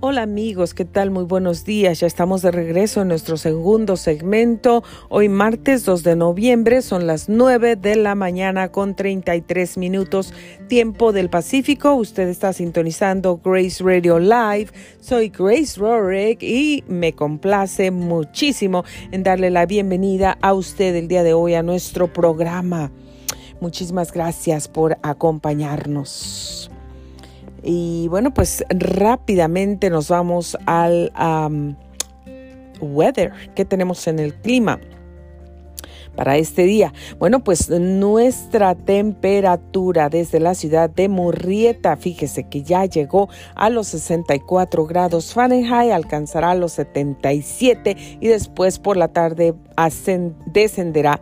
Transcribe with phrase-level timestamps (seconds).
[0.00, 1.10] Hola amigos, ¿qué tal?
[1.10, 1.98] Muy buenos días.
[1.98, 4.84] Ya estamos de regreso en nuestro segundo segmento.
[5.08, 10.32] Hoy martes 2 de noviembre son las 9 de la mañana con 33 minutos
[10.68, 11.94] tiempo del Pacífico.
[11.94, 14.68] Usted está sintonizando Grace Radio Live.
[15.00, 21.24] Soy Grace Rorick y me complace muchísimo en darle la bienvenida a usted el día
[21.24, 22.92] de hoy a nuestro programa.
[23.60, 26.70] Muchísimas gracias por acompañarnos.
[27.62, 31.12] Y bueno, pues rápidamente nos vamos al
[32.80, 34.80] weather que tenemos en el clima
[36.18, 36.92] para este día.
[37.20, 43.86] Bueno, pues nuestra temperatura desde la ciudad de Murrieta, fíjese que ya llegó a los
[43.86, 49.54] 64 grados Fahrenheit, alcanzará los 77 y después por la tarde
[50.46, 51.20] descenderá,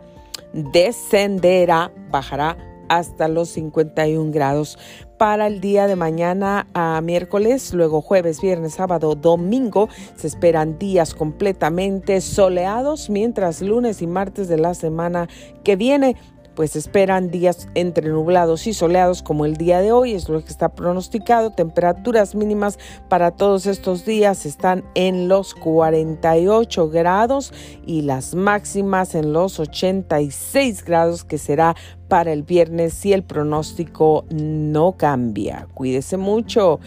[0.51, 2.57] descenderá, bajará
[2.89, 4.79] hasta los 51 grados
[5.17, 9.89] para el día de mañana a miércoles, luego jueves, viernes, sábado, domingo.
[10.15, 15.27] Se esperan días completamente soleados, mientras lunes y martes de la semana
[15.63, 16.15] que viene
[16.57, 20.49] pues esperan días entre nublados y soleados como el día de hoy, es lo que
[20.49, 21.51] está pronosticado.
[21.51, 27.53] Temperaturas mínimas para todos estos días están en los 48 grados
[27.85, 31.75] y las máximas en los 86 grados que será
[32.07, 35.67] para el viernes si el pronóstico no cambia.
[35.75, 36.79] Cuídese mucho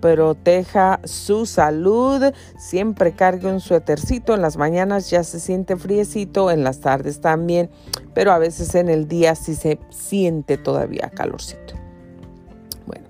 [0.00, 2.22] proteja su salud,
[2.56, 7.70] siempre cargue un suétercito, en las mañanas ya se siente friecito, en las tardes también,
[8.14, 11.74] pero a veces en el día sí se siente todavía calorcito.
[12.86, 13.06] Bueno,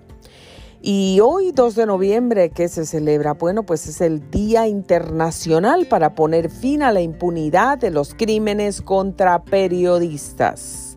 [0.80, 3.34] y hoy 2 de noviembre, ¿qué se celebra?
[3.34, 8.80] Bueno, pues es el Día Internacional para poner fin a la impunidad de los crímenes
[8.80, 10.87] contra periodistas.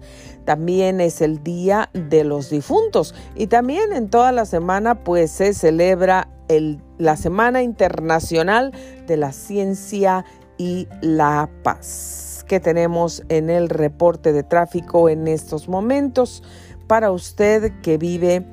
[0.46, 3.14] También es el Día de los Difuntos.
[3.36, 8.72] Y también en toda la semana pues se celebra el, la Semana Internacional
[9.08, 10.26] de la Ciencia
[10.58, 12.46] y la Paz.
[12.48, 16.44] Que tenemos en el reporte de tráfico en estos momentos
[16.88, 18.46] para usted que vive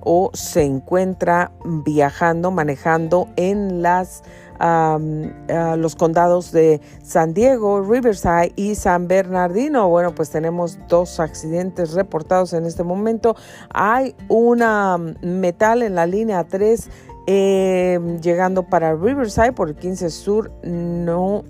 [0.00, 4.22] o se encuentra viajando, manejando en las
[4.58, 9.88] los condados de San Diego, Riverside y San Bernardino.
[9.88, 13.36] Bueno, pues tenemos dos accidentes reportados en este momento.
[13.70, 16.88] Hay una metal en la línea 3
[17.26, 21.44] em, llegando para Riverside por el 15 Sur, no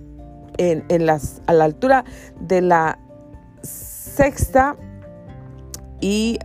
[0.59, 2.05] en, las, a la altura
[2.41, 2.99] de la
[3.63, 4.77] sexta
[6.01, 6.39] y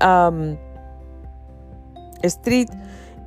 [2.24, 2.70] Street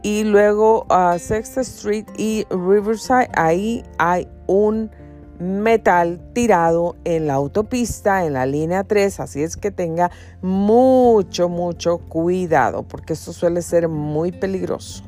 [0.02, 4.90] y luego a Sexta Street y Riverside, ahí hay un
[5.38, 10.10] metal tirado en la autopista, en la línea 3, así es que tenga
[10.40, 15.04] mucho, mucho cuidado, porque esto suele ser muy peligroso.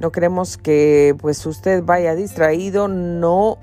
[0.00, 3.58] No queremos que pues usted vaya distraído, no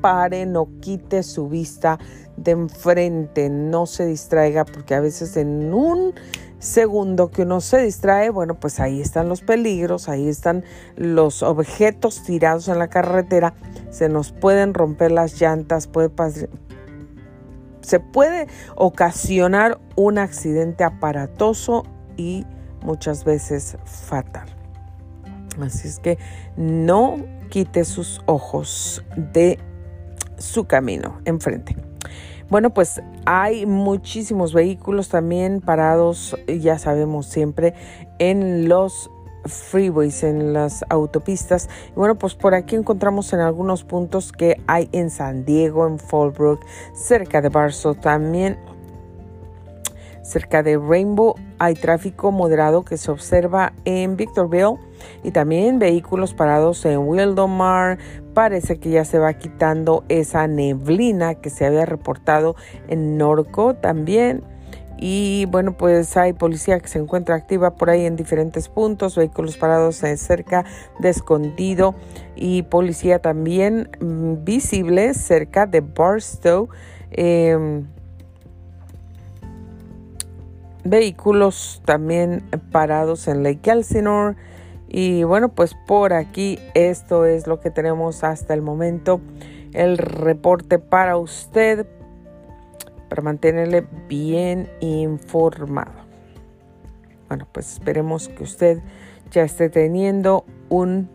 [0.00, 1.98] pare, no quite su vista
[2.36, 6.14] de enfrente, no se distraiga, porque a veces en un
[6.58, 10.64] segundo que uno se distrae, bueno, pues ahí están los peligros, ahí están
[10.96, 13.54] los objetos tirados en la carretera,
[13.90, 16.10] se nos pueden romper las llantas, puede
[17.80, 21.84] se puede ocasionar un accidente aparatoso
[22.18, 22.44] y
[22.82, 24.48] muchas veces fatal.
[25.62, 26.18] Así es que
[26.56, 27.16] no
[27.48, 29.58] quite sus ojos de
[30.36, 31.87] su camino enfrente.
[32.50, 37.74] Bueno, pues hay muchísimos vehículos también parados, ya sabemos siempre,
[38.18, 39.10] en los
[39.44, 41.68] freeways, en las autopistas.
[41.90, 45.98] Y bueno, pues por aquí encontramos en algunos puntos que hay en San Diego, en
[45.98, 46.64] Fallbrook,
[46.94, 48.58] cerca de Barso también.
[50.22, 54.78] Cerca de Rainbow hay tráfico moderado que se observa en Victorville
[55.22, 57.98] y también vehículos parados en Wildomar,
[58.34, 62.56] parece que ya se va quitando esa neblina que se había reportado
[62.88, 64.42] en Norco también.
[65.00, 69.56] Y bueno, pues hay policía que se encuentra activa por ahí en diferentes puntos, vehículos
[69.56, 70.64] parados cerca
[70.98, 71.94] de escondido
[72.34, 76.68] y policía también mm, visible cerca de Barstow.
[77.12, 77.86] Em,
[80.82, 82.42] vehículos también
[82.72, 84.36] parados en Lake Elsinore
[84.88, 89.20] y bueno, pues por aquí esto es lo que tenemos hasta el momento.
[89.74, 91.86] El reporte para usted,
[93.10, 95.92] para mantenerle bien informado.
[97.28, 98.80] Bueno, pues esperemos que usted
[99.30, 101.10] ya esté teniendo un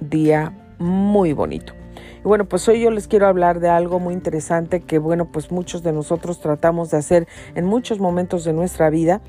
[0.00, 1.74] día muy bonito.
[2.18, 5.52] Y bueno, pues hoy yo les quiero hablar de algo muy interesante que, bueno, pues
[5.52, 9.20] muchos de nosotros tratamos de hacer en muchos momentos de nuestra vida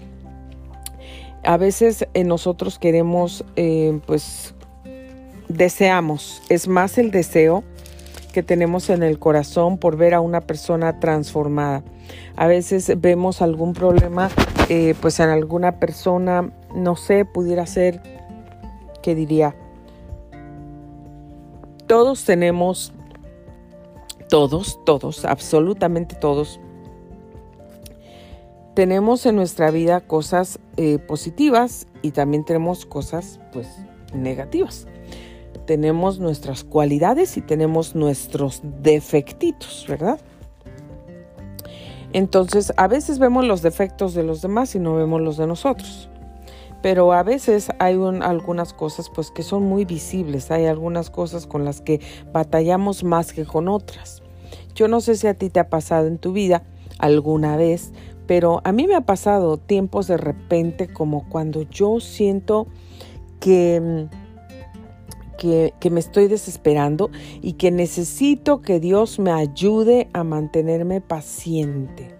[1.47, 4.53] a veces eh, nosotros queremos eh, pues
[5.47, 7.63] deseamos, es más el deseo
[8.33, 11.83] que tenemos en el corazón por ver a una persona transformada.
[12.35, 14.29] A veces vemos algún problema,
[14.67, 18.01] eh, pues en alguna persona, no sé, pudiera ser,
[19.01, 19.55] ¿qué diría?
[21.87, 22.91] Todos tenemos,
[24.27, 26.59] todos, todos, absolutamente todos,
[28.77, 33.67] tenemos en nuestra vida cosas eh, positivas y también tenemos cosas, pues,
[34.13, 34.85] negativas
[35.65, 40.21] tenemos nuestras cualidades y tenemos nuestros defectitos, ¿verdad?
[42.13, 46.07] Entonces, a veces vemos los defectos de los demás y no vemos los de nosotros.
[46.83, 51.65] Pero a veces hay algunas cosas pues que son muy visibles, hay algunas cosas con
[51.65, 51.99] las que
[52.31, 54.21] batallamos más que con otras.
[54.75, 56.61] Yo no sé si a ti te ha pasado en tu vida
[56.99, 57.91] alguna vez,
[58.27, 62.67] pero a mí me ha pasado tiempos de repente como cuando yo siento
[63.39, 64.27] que mm,
[65.37, 67.09] que, me estoy desesperando
[67.41, 72.15] y que necesito que Dios me ayude a mantenerme paciente.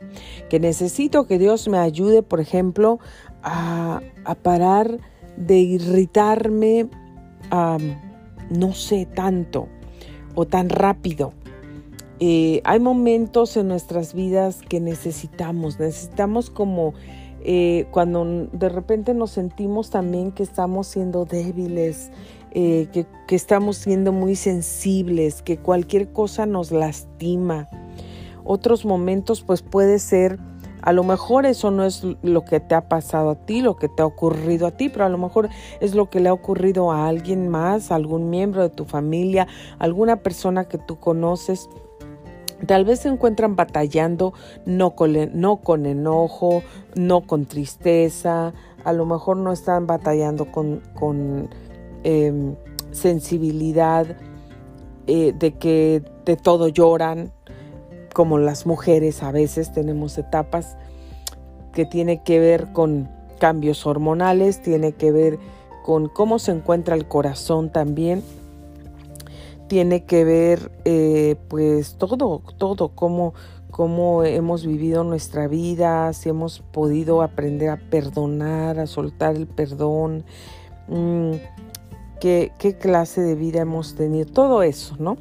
[0.49, 2.99] Que necesito que Dios me ayude, por ejemplo,
[3.43, 4.01] a,
[4.41, 4.99] parar
[5.35, 6.87] de irritarme,
[8.49, 9.67] no sé, tanto
[10.35, 11.33] o tan rápido.
[12.19, 16.95] Eh, hay momentos en nuestras vidas que necesitamos, necesitamos como
[17.41, 22.09] eh, cuando de repente nos sentimos también que estamos siendo débiles,
[22.51, 27.67] eh, que, que estamos siendo muy sensibles, que cualquier cosa nos lastima.
[28.43, 30.39] Otros momentos pues puede ser,
[30.81, 33.89] a lo mejor eso no es lo que te ha pasado a ti, lo que
[33.89, 35.49] te ha ocurrido a ti, pero a lo mejor
[35.81, 39.47] es lo que le ha ocurrido a alguien más, a algún miembro de tu familia,
[39.77, 41.69] alguna persona que tú conoces.
[42.65, 44.33] Tal vez se encuentran batallando
[44.65, 46.63] no con, no con enojo,
[46.95, 51.49] no con tristeza, a lo mejor no están batallando con, con
[52.03, 52.55] Em,
[52.91, 54.07] sensibilidad,
[55.07, 57.33] eh, de que de todo lloran,
[58.13, 60.77] como las mujeres a veces tenemos etapas
[61.73, 63.09] que tiene que ver con
[63.39, 65.37] cambios hormonales, tiene que ver
[65.83, 68.23] con cómo se encuentra el corazón también,
[69.67, 73.33] tiene que ver eh, pues todo, todo, cómo,
[73.71, 80.23] cómo hemos vivido nuestra vida, si hemos podido aprender a perdonar, a soltar el perdón.
[80.87, 81.33] Mm,
[82.19, 85.17] qué, clase de vida hemos tenido, todo eso, ¿no?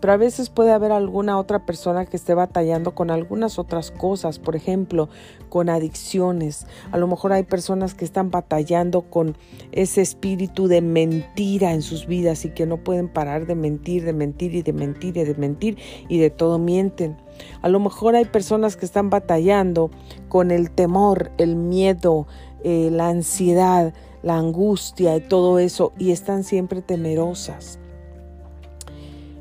[0.00, 4.38] Pero a veces puede haber alguna otra persona que esté batallando con algunas otras cosas,
[4.38, 5.08] por ejemplo,
[5.48, 6.66] con adicciones.
[6.92, 9.36] A lo mejor hay personas que están batallando con
[9.72, 14.12] ese espíritu de mentira en sus vidas y que no pueden parar de mentir, de
[14.12, 15.78] mentir y de mentir y de mentir
[16.08, 17.16] y de todo mienten.
[17.62, 19.90] A lo mejor hay personas que están batallando
[20.28, 22.26] con el temor, el miedo,
[22.64, 23.92] eh, la ansiedad,
[24.22, 27.78] la angustia y todo eso y están siempre temerosas.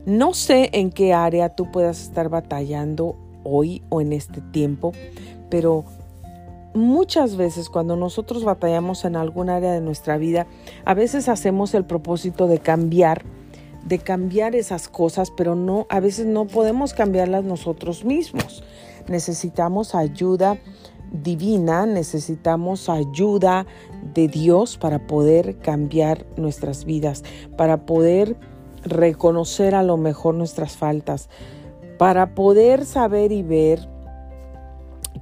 [0.05, 4.91] No sé en qué área tú puedas estar batallando hoy o en este tiempo,
[5.49, 5.83] pero
[6.75, 10.45] muchas veces cuando nosotros batallamos en algún área de nuestra vida,
[10.85, 13.23] a veces hacemos el propósito de cambiar,
[13.83, 18.63] de cambiar esas cosas, pero no, a veces no podemos cambiarlas nosotros mismos.
[19.07, 20.59] Necesitamos ayuda
[21.11, 23.65] divina, necesitamos ayuda
[24.13, 27.23] de Dios para poder cambiar nuestras vidas,
[27.57, 28.37] para poder
[28.85, 31.29] reconocer a lo mejor nuestras faltas,
[31.97, 33.87] para poder saber y ver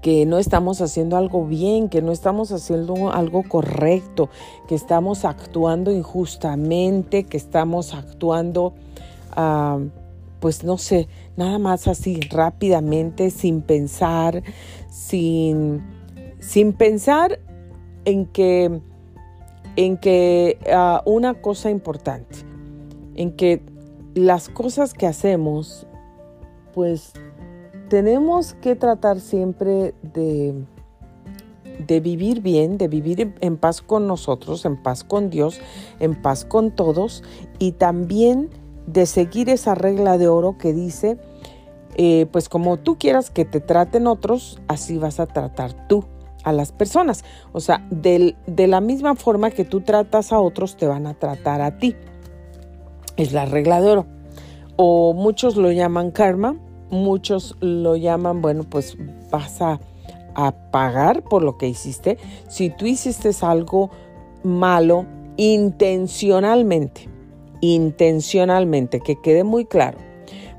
[0.01, 4.29] que no estamos haciendo algo bien, que no estamos haciendo algo correcto,
[4.67, 8.73] que estamos actuando injustamente, que estamos actuando,
[9.31, 9.79] ah,
[10.41, 14.43] pues no sé, nada más así rápidamente, sin pensar,
[14.89, 15.81] sin,
[16.39, 17.39] sin pensar
[18.03, 18.81] en que,
[19.77, 22.52] en que ah, una cosa importante,
[23.15, 23.61] en que
[24.15, 25.87] las cosas que hacemos,
[26.73, 27.13] pues
[27.89, 30.65] tenemos que tratar siempre de,
[31.85, 35.59] de vivir bien, de vivir en paz con nosotros, en paz con Dios,
[35.99, 37.23] en paz con todos
[37.59, 38.49] y también
[38.87, 41.17] de seguir esa regla de oro que dice,
[41.95, 46.05] eh, pues como tú quieras que te traten otros, así vas a tratar tú
[46.43, 47.23] a las personas.
[47.51, 51.61] O sea, de la misma forma que tú tratas a otros, te van a tratar
[51.61, 51.95] a ti.
[53.17, 54.05] Es la regla de oro.
[54.75, 56.55] O muchos lo llaman karma,
[56.89, 58.97] muchos lo llaman, bueno, pues
[59.31, 59.79] vas a,
[60.35, 62.17] a pagar por lo que hiciste.
[62.47, 63.91] Si tú hiciste algo
[64.43, 65.05] malo
[65.37, 67.09] intencionalmente,
[67.61, 70.12] intencionalmente, que quede muy claro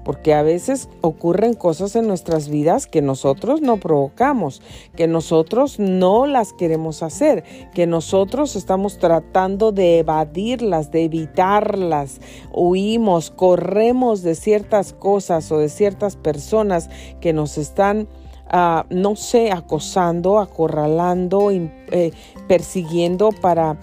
[0.04, 4.62] porque a veces ocurren cosas en nuestras vidas que nosotros no provocamos,
[4.94, 7.44] que nosotros no las queremos hacer,
[7.75, 12.20] que nosotros estamos tratando de evadirlas, de evitarlas,
[12.52, 18.08] huimos, corremos de ciertas cosas o de ciertas personas que nos están
[18.49, 22.12] ah, no sé, acosando, acorralando, eh,
[22.46, 23.78] persiguiendo para,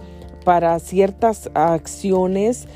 [0.45, 2.67] para ciertas acciones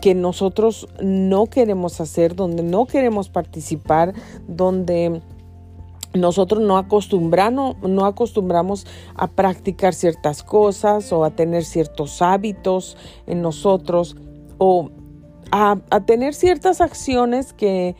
[0.00, 4.12] que nosotros no queremos hacer, donde no queremos participar,
[4.46, 5.22] donde
[6.14, 13.42] nosotros no acostumbramos, no acostumbramos a practicar ciertas cosas o a tener ciertos hábitos en
[13.42, 14.16] nosotros
[14.58, 14.90] o
[15.50, 17.94] a, tener ciertas acciones que,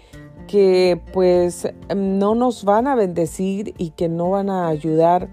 [0.47, 5.29] que pues no nos van a bendecir y que no van a ayudar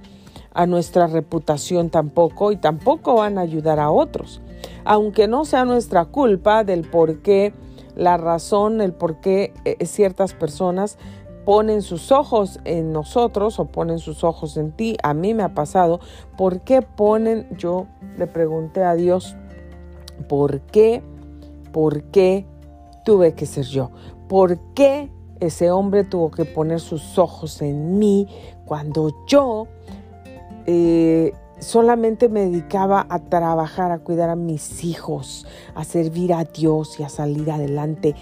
[0.53, 4.41] a nuestra reputación tampoco y tampoco van a ayudar a otros
[4.83, 7.53] aunque no sea nuestra culpa del por qué,
[7.95, 10.97] la razón, el por qué eh, ciertas personas
[11.45, 14.97] ponen sus ojos en nosotros o ponen sus ojos en ti.
[15.03, 15.99] A mí me ha pasado.
[16.37, 17.47] ¿Por qué ponen?
[17.57, 17.85] Yo
[18.17, 19.37] le pregunté a Dios,
[20.27, 21.03] ¿por qué?
[21.71, 22.45] ¿Por qué
[23.05, 23.91] tuve que ser yo?
[24.27, 28.27] ¿Por qué ese hombre tuvo que poner sus ojos en mí
[28.65, 29.67] cuando yo
[30.65, 36.99] eh, solamente me dedicaba a trabajar, a cuidar a mis hijos, a servir a Dios
[36.99, 38.15] y a salir adelante.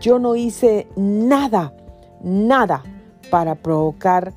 [0.00, 1.74] Yo no hice nada,
[2.22, 2.82] nada
[3.30, 4.32] para provocar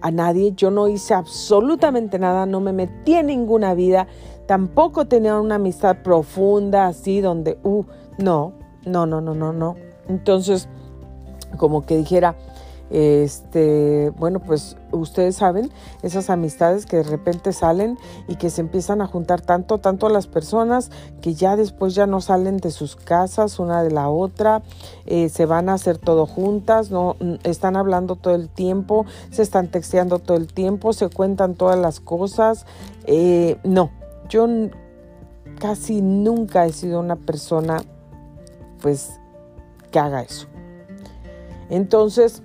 [0.00, 0.52] a nadie.
[0.54, 4.06] Yo no hice absolutamente nada, no me metí en ninguna vida.
[4.46, 7.84] Tampoco tenía una amistad profunda así donde, uh,
[8.18, 8.52] no,
[8.84, 9.76] no, no, no, no, no.
[10.08, 10.68] Entonces,
[11.56, 12.36] como que dijera,
[12.92, 15.70] este, bueno, pues ustedes saben,
[16.02, 20.26] esas amistades que de repente salen y que se empiezan a juntar tanto, tanto las
[20.26, 20.90] personas
[21.22, 24.62] que ya después ya no salen de sus casas una de la otra,
[25.06, 29.68] eh, se van a hacer todo juntas, no están hablando todo el tiempo, se están
[29.68, 32.66] texteando todo el tiempo, se cuentan todas las cosas.
[33.06, 33.90] Eh, no,
[34.28, 34.46] yo
[35.58, 37.82] casi nunca he sido una persona,
[38.82, 39.18] pues,
[39.90, 40.46] que haga eso.
[41.70, 42.42] Entonces,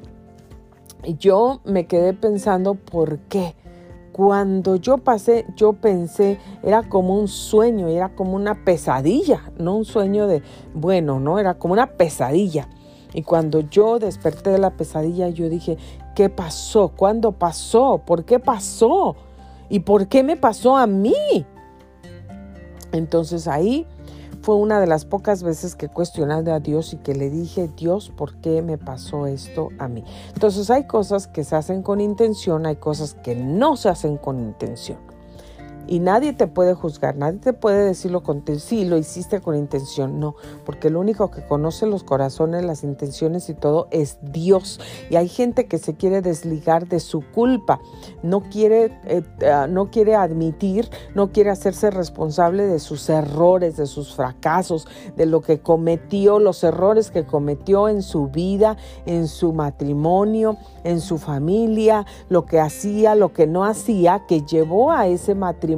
[1.16, 3.56] yo me quedé pensando por qué.
[4.12, 9.86] Cuando yo pasé, yo pensé, era como un sueño, era como una pesadilla, no un
[9.86, 10.42] sueño de,
[10.74, 12.68] bueno, no, era como una pesadilla.
[13.14, 15.78] Y cuando yo desperté de la pesadilla, yo dije,
[16.16, 16.90] ¿qué pasó?
[16.90, 18.02] ¿Cuándo pasó?
[18.06, 19.16] ¿Por qué pasó?
[19.70, 21.46] ¿Y por qué me pasó a mí?
[22.92, 23.86] Entonces ahí
[24.48, 28.14] fue una de las pocas veces que cuestioné a Dios y que le dije, Dios,
[28.16, 30.06] ¿por qué me pasó esto a mí?
[30.34, 34.40] Entonces hay cosas que se hacen con intención, hay cosas que no se hacen con
[34.40, 35.17] intención.
[35.88, 40.20] Y nadie te puede juzgar, nadie te puede decirlo con sí, lo hiciste con intención,
[40.20, 44.80] no, porque el único que conoce los corazones, las intenciones y todo es Dios.
[45.10, 47.80] Y hay gente que se quiere desligar de su culpa,
[48.22, 53.86] no quiere, eh, ah, no quiere admitir, no quiere hacerse responsable de sus errores, de
[53.86, 59.54] sus fracasos, de lo que cometió, los errores que cometió en su vida, en su
[59.54, 65.36] matrimonio, en su familia, lo que hacía, lo que no hacía, que llevó a ese
[65.36, 65.77] matrimonio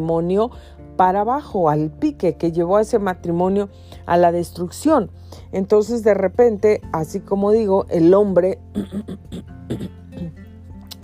[0.95, 3.69] para abajo, al pique, que llevó a ese matrimonio
[4.05, 5.11] a la destrucción.
[5.51, 8.59] Entonces de repente, así como digo, el hombre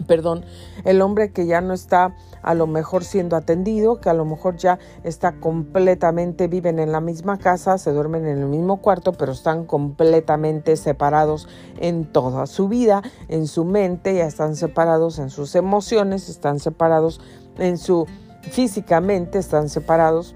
[0.05, 0.45] perdón,
[0.83, 4.57] el hombre que ya no está a lo mejor siendo atendido, que a lo mejor
[4.57, 9.31] ya está completamente, viven en la misma casa, se duermen en el mismo cuarto, pero
[9.31, 11.47] están completamente separados
[11.79, 17.19] en toda su vida, en su mente, ya están separados en sus emociones, están separados
[17.57, 18.05] en su
[18.51, 20.35] físicamente, están separados,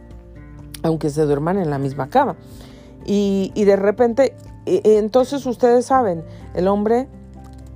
[0.84, 2.36] aunque se duerman en la misma cama.
[3.06, 4.36] Y, y de repente,
[4.66, 6.24] entonces ustedes saben,
[6.54, 7.08] el hombre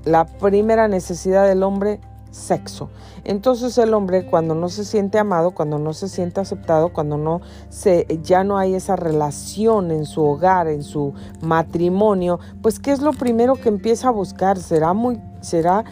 [0.05, 1.99] la primera necesidad del hombre,
[2.31, 2.89] sexo.
[3.23, 7.41] Entonces el hombre cuando no se siente amado, cuando no se siente aceptado, cuando no
[7.69, 13.01] se ya no hay esa relación en su hogar, en su matrimonio, pues qué es
[13.01, 14.57] lo primero que empieza a buscar?
[14.57, 15.85] Será muy será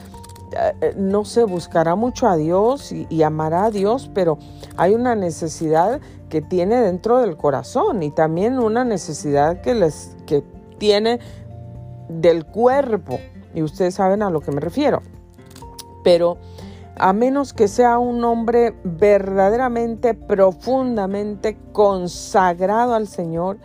[0.97, 4.37] no se buscará mucho a Dios y, y, amará a Dios, pero
[4.77, 10.43] hay una necesidad que tiene dentro del corazón y también una necesidad que les que
[10.77, 11.19] tiene
[12.09, 13.19] del cuerpo
[13.53, 15.01] y ustedes saben a lo que me refiero.
[16.03, 16.37] Pero
[16.97, 23.57] a menos que sea un hombre verdaderamente, profundamente consagrado al Señor,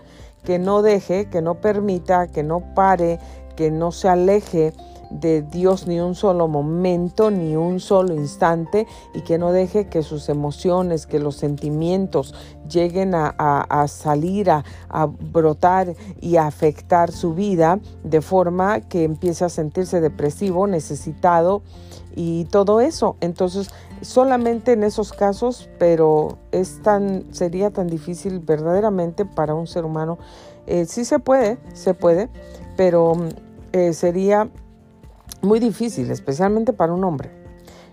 [0.45, 3.19] que no deje, que no permita, que no pare,
[3.57, 4.73] que no se aleje
[5.11, 10.03] de Dios ni un solo momento, ni un solo instante, y que no deje que
[10.03, 12.35] sus emociones, que los sentimientos
[12.69, 19.45] lleguen a, salir, a, a, brotar y a afectar su vida de forma que empiece
[19.45, 21.63] a sentirse depresivo, necesitado
[22.17, 23.17] y todo eso.
[23.21, 23.71] Entonces,
[24.01, 30.19] solamente en esos casos, pero es tan, sería tan difícil verdaderamente para un ser humano.
[30.67, 32.29] Eh, sí se puede, se puede,
[32.77, 33.15] pero
[33.73, 34.51] eh, sería
[35.43, 37.31] muy difícil, especialmente para un hombre.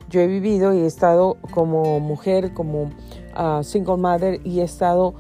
[0.10, 2.92] Yo he vivido y he estado como mujer, como
[3.34, 5.16] ah, single mother y he estado,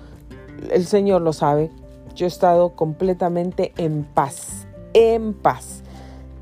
[0.71, 1.71] el Señor lo sabe,
[2.15, 5.81] yo he estado completamente en paz, en paz,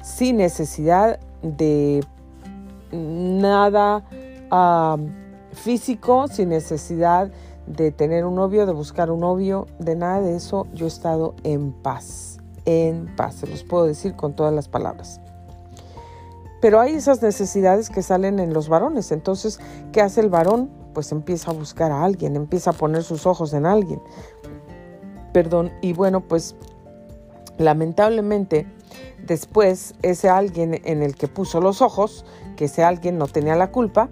[0.04, 2.04] sin necesidad de
[2.92, 4.04] nada
[5.54, 7.32] físico, sin necesidad
[7.68, 11.36] de tener un novio, de buscar un novio, de nada de eso, yo he estado
[11.44, 15.22] en paz, en paz, se los puedo decir con todas las palabras.
[16.62, 19.60] Pero hay esas necesidades que salen en los varones, entonces,
[19.91, 20.70] ¿qué hace el varón?
[20.94, 24.01] Pues empieza a buscar a alguien, empieza a poner sus ojos en alguien.
[25.34, 26.56] Perdón, y bueno, pues
[27.58, 28.68] lamentablemente
[29.25, 32.25] después ese alguien en el que puso los ojos,
[32.56, 34.10] que ese alguien no tenía la culpa,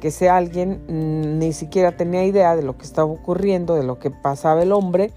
[0.00, 4.00] que ese alguien mm, ni siquiera tenía idea de lo que estaba ocurriendo, de lo
[4.00, 5.12] que pasaba el hombre,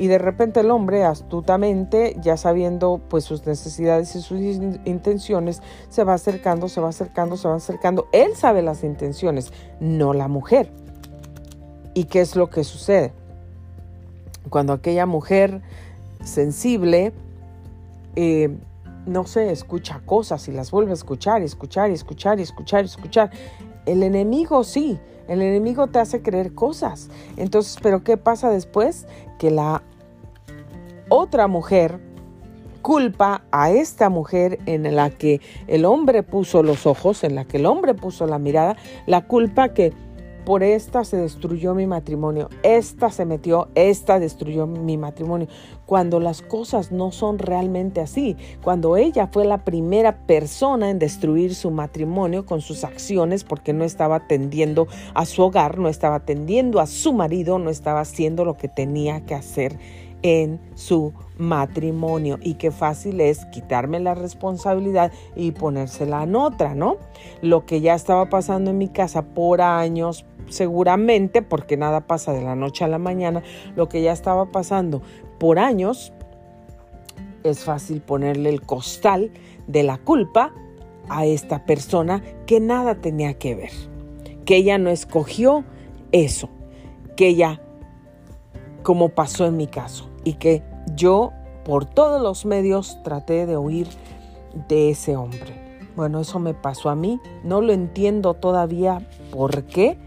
[0.00, 6.04] y de repente el hombre astutamente, ya sabiendo pues sus necesidades y sus intenciones, se
[6.04, 8.08] va acercando, se va acercando, se va acercando.
[8.12, 10.72] Él sabe las intenciones, no la mujer.
[11.92, 13.12] ¿Y qué es lo que sucede?
[14.48, 15.60] Cuando aquella mujer
[16.24, 17.12] sensible,
[18.16, 18.56] eh,
[19.04, 23.30] no sé, escucha cosas y las vuelve a escuchar escuchar y escuchar y escuchar escuchar.
[23.84, 27.10] El enemigo sí, el enemigo te hace creer cosas.
[27.36, 29.06] Entonces, ¿pero qué pasa después?
[29.38, 29.82] Que la
[31.10, 32.00] otra mujer
[32.80, 37.58] culpa a esta mujer en la que el hombre puso los ojos, en la que
[37.58, 38.76] el hombre puso la mirada,
[39.06, 39.92] la culpa que
[40.46, 45.48] por esta se destruyó mi matrimonio, esta se metió, esta destruyó mi matrimonio.
[45.84, 51.54] Cuando las cosas no son realmente así, cuando ella fue la primera persona en destruir
[51.54, 56.80] su matrimonio con sus acciones porque no estaba atendiendo a su hogar, no estaba atendiendo
[56.80, 59.78] a su marido, no estaba haciendo lo que tenía que hacer
[60.22, 66.98] en su matrimonio y qué fácil es quitarme la responsabilidad y ponérsela en otra, ¿no?
[67.40, 72.42] Lo que ya estaba pasando en mi casa por años, seguramente, porque nada pasa de
[72.42, 73.42] la noche a la mañana,
[73.76, 75.02] lo que ya estaba pasando
[75.38, 76.12] por años,
[77.42, 79.30] es fácil ponerle el costal
[79.66, 80.52] de la culpa
[81.08, 83.72] a esta persona que nada tenía que ver,
[84.44, 85.64] que ella no escogió
[86.12, 86.50] eso,
[87.16, 87.62] que ella,
[88.82, 90.62] como pasó en mi caso, y que
[90.94, 91.32] yo
[91.64, 93.88] por todos los medios traté de huir
[94.68, 95.60] de ese hombre.
[95.96, 99.98] Bueno, eso me pasó a mí, no lo entiendo todavía por qué,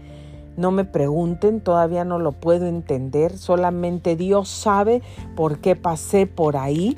[0.56, 5.02] no me pregunten, todavía no lo puedo entender, solamente Dios sabe
[5.36, 6.96] por qué pasé por ahí,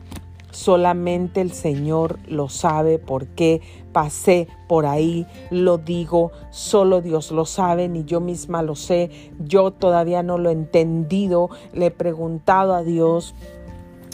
[0.50, 3.60] solamente el Señor lo sabe por qué
[3.96, 9.70] pasé por ahí, lo digo, solo Dios lo sabe, ni yo misma lo sé, yo
[9.70, 13.34] todavía no lo he entendido, le he preguntado a Dios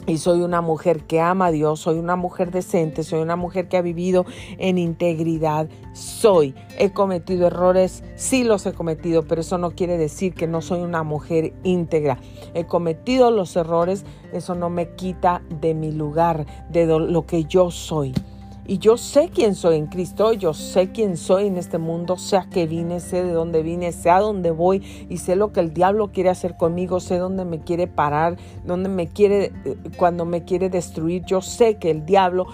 [0.07, 3.66] y soy una mujer que ama a Dios, soy una mujer decente, soy una mujer
[3.66, 4.25] que ha vivido
[4.59, 6.55] en integridad, soy.
[6.79, 10.83] He cometido errores, sí los he cometido, pero eso no quiere decir que no soy
[10.83, 12.18] una mujer íntegra.
[12.55, 17.73] He cometido los errores, eso no me quita de mi lugar, de lo que yo
[17.73, 18.14] soy.
[18.64, 22.37] Y yo sé quién soy en Cristo, yo sé quién soy en este mundo, sé
[22.37, 25.59] a qué vine, sé de dónde vine, sé a dónde voy y sé lo que
[25.59, 30.25] el diablo quiere hacer conmigo, sé dónde me quiere parar, dónde me quiere, eh, cuando
[30.25, 31.25] me quiere destruir.
[31.25, 32.46] Yo sé que el diablo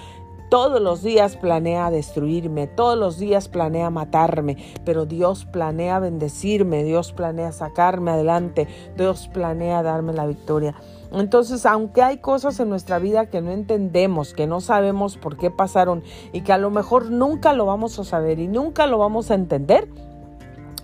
[0.48, 7.12] todos los días planea destruirme, todos los días planea matarme, pero Dios planea bendecirme, Dios
[7.12, 10.74] planea sacarme adelante, Dios planea darme la victoria.
[11.12, 15.50] Entonces, aunque hay cosas en nuestra vida que no entendemos, que no sabemos por qué
[15.50, 19.30] pasaron y que a lo mejor nunca lo vamos a saber y nunca lo vamos
[19.30, 19.88] a entender,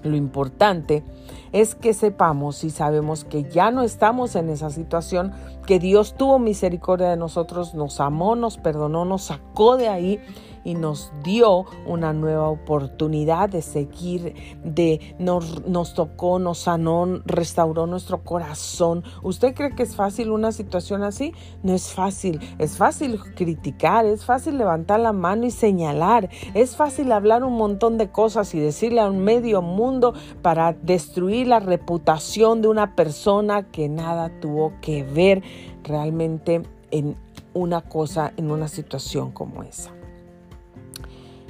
[0.05, 1.03] lo importante
[1.53, 5.33] es que sepamos y sabemos que ya no estamos en esa situación,
[5.67, 10.21] que Dios tuvo misericordia de nosotros, nos amó, nos perdonó, nos sacó de ahí
[10.65, 17.87] y nos dio una nueva oportunidad de seguir, de nos, nos tocó, nos sanó, restauró
[17.87, 19.05] nuestro corazón.
[19.23, 21.33] ¿Usted cree que es fácil una situación así?
[21.63, 22.41] No es fácil.
[22.59, 27.99] Es fácil criticar, es fácil levantar la mano y señalar, es fácil hablar un montón
[27.99, 33.71] de cosas y decirle a un medio mundo para destruir la reputación de una persona
[33.71, 35.43] que nada tuvo que ver
[35.83, 37.17] realmente en
[37.53, 39.93] una cosa, en una situación como esa.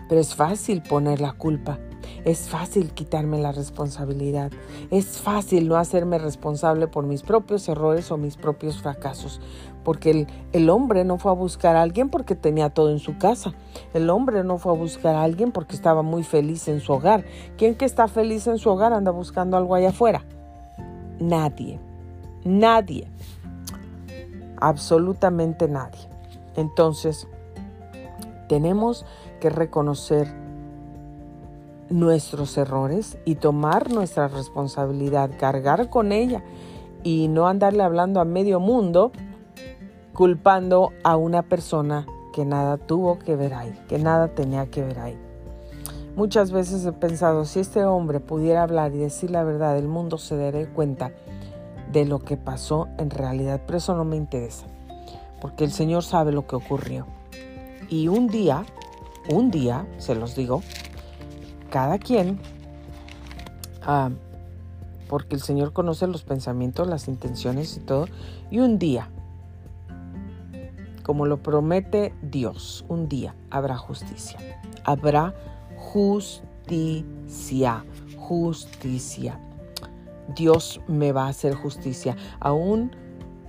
[0.08, 1.78] Pero es fácil poner la culpa.
[2.24, 4.50] Es fácil quitarme la responsabilidad.
[4.90, 9.40] Es fácil no hacerme responsable por mis propios errores o mis propios fracasos.
[9.82, 13.18] Porque el, el, hombre no fue a buscar a alguien porque tenía todo en su
[13.18, 13.52] casa.
[13.92, 17.24] El hombre no fue a buscar a alguien porque estaba muy feliz en su hogar.
[17.58, 20.24] ¿Quién que está feliz en su hogar anda buscando algo allá afuera?
[21.20, 21.78] Nadie.
[22.44, 23.06] Nadie.
[24.56, 26.08] Absolutamente nadie.
[26.56, 27.26] Entonces,
[28.48, 29.04] tenemos
[29.50, 30.28] reconocer
[31.90, 36.42] nuestros errores y tomar nuestra responsabilidad, cargar con ella
[37.02, 39.12] y no andarle hablando a medio mundo
[40.14, 44.98] culpando a una persona que nada tuvo que ver ahí, que nada tenía que ver
[44.98, 45.18] ahí.
[46.16, 50.16] Muchas veces he pensado, si este hombre pudiera hablar y decir la verdad, el mundo
[50.16, 51.10] se daría cuenta
[51.92, 54.66] de lo que pasó en realidad, pero eso no me interesa,
[55.40, 57.06] porque el Señor sabe lo que ocurrió.
[57.88, 58.64] Y un día,
[59.28, 60.62] un día, se los digo,
[61.70, 62.38] cada quien,
[63.82, 64.10] ah,
[65.08, 68.06] porque el Señor conoce los pensamientos, las intenciones y todo,
[68.50, 69.10] y un día,
[71.02, 74.38] como lo promete Dios, un día habrá justicia,
[74.84, 75.34] habrá
[75.76, 77.84] justicia,
[78.16, 79.38] justicia.
[80.34, 82.96] Dios me va a hacer justicia, aún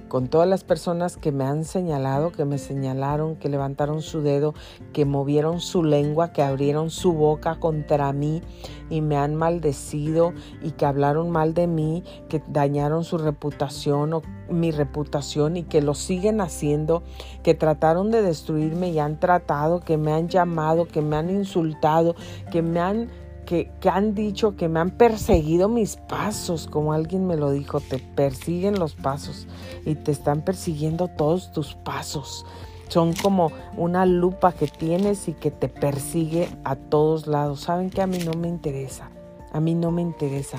[0.08, 4.54] con todas las personas que me han señalado, que me señalaron, que levantaron su dedo,
[4.94, 8.42] que movieron su lengua, que abrieron su boca contra mí
[8.90, 14.22] y me han maldecido y que hablaron mal de mí, que dañaron su reputación o
[14.50, 17.04] mi reputación y que lo siguen haciendo,
[17.44, 22.16] que trataron de destruirme y han tratado, que me han llamado, que me han insultado,
[22.52, 23.10] que me han
[23.46, 28.00] que, han dicho que me han perseguido mis pasos, como alguien me lo dijo, te
[28.00, 29.48] persiguen los pasos
[29.86, 32.46] y te están persiguiendo todos tus pasos.
[32.90, 37.62] Son como una lupa que tienes y que te persigue a todos lados.
[37.62, 39.10] Saben que a mí no me interesa,
[39.54, 40.58] a mí no me interesa.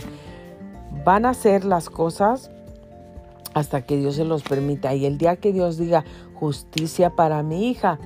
[1.04, 2.50] Van a hacer las cosas
[3.54, 4.94] hasta que Dios se los permita.
[4.94, 7.98] Y el día que Dios diga justicia para mi hija,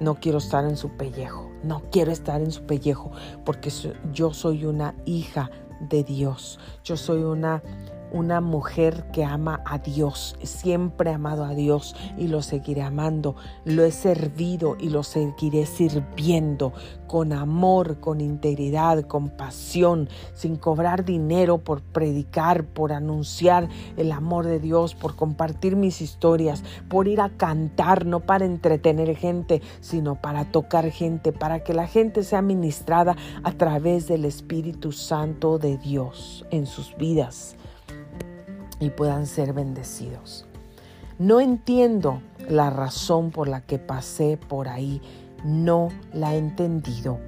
[0.00, 1.47] no quiero estar en su pellejo.
[1.62, 3.10] No quiero estar en su pellejo
[3.44, 3.70] porque
[4.12, 6.58] yo soy una hija de Dios.
[6.84, 7.62] Yo soy una
[8.12, 13.36] una mujer que ama a Dios, siempre he amado a Dios y lo seguiré amando,
[13.64, 16.72] lo he servido y lo seguiré sirviendo
[17.06, 24.46] con amor, con integridad, con pasión, sin cobrar dinero por predicar, por anunciar el amor
[24.46, 30.16] de Dios, por compartir mis historias, por ir a cantar, no para entretener gente, sino
[30.20, 35.78] para tocar gente, para que la gente sea ministrada a través del Espíritu Santo de
[35.78, 37.57] Dios en sus vidas
[38.80, 40.46] y puedan ser bendecidos.
[41.18, 45.02] No entiendo la razón por la que pasé por ahí,
[45.44, 47.18] no la he entendido,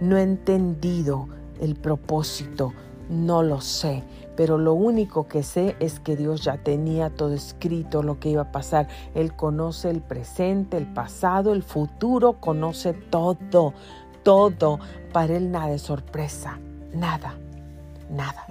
[0.00, 1.28] no he entendido
[1.60, 2.72] el propósito,
[3.08, 4.04] no lo sé,
[4.36, 8.42] pero lo único que sé es que Dios ya tenía todo escrito lo que iba
[8.42, 8.86] a pasar.
[9.14, 13.74] Él conoce el presente, el pasado, el futuro, conoce todo,
[14.22, 14.78] todo.
[15.12, 16.60] Para Él nada es sorpresa,
[16.94, 17.34] nada,
[18.10, 18.46] nada.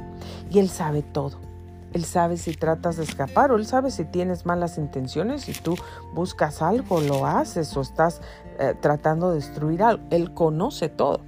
[0.52, 1.47] Y Él sabe todo.
[1.94, 5.76] Él sabe si tratas de escapar o Él sabe si tienes malas intenciones y tú
[6.14, 8.22] buscas algo, lo haces o estás
[8.60, 10.04] eh, tratando de destruir algo.
[10.10, 11.22] Él conoce todo.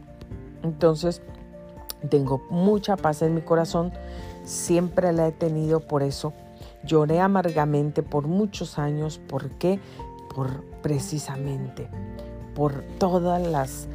[0.64, 1.22] Entonces,
[2.10, 3.92] tengo mucha paz en mi corazón.
[4.44, 6.34] Siempre la he tenido por eso.
[6.84, 9.20] Lloré amargamente por muchos años.
[9.28, 9.80] ¿Por qué?
[10.34, 11.90] Por precisamente,
[12.56, 13.88] por todas las,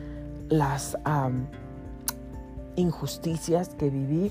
[0.48, 0.98] las
[2.76, 4.30] injusticias que viví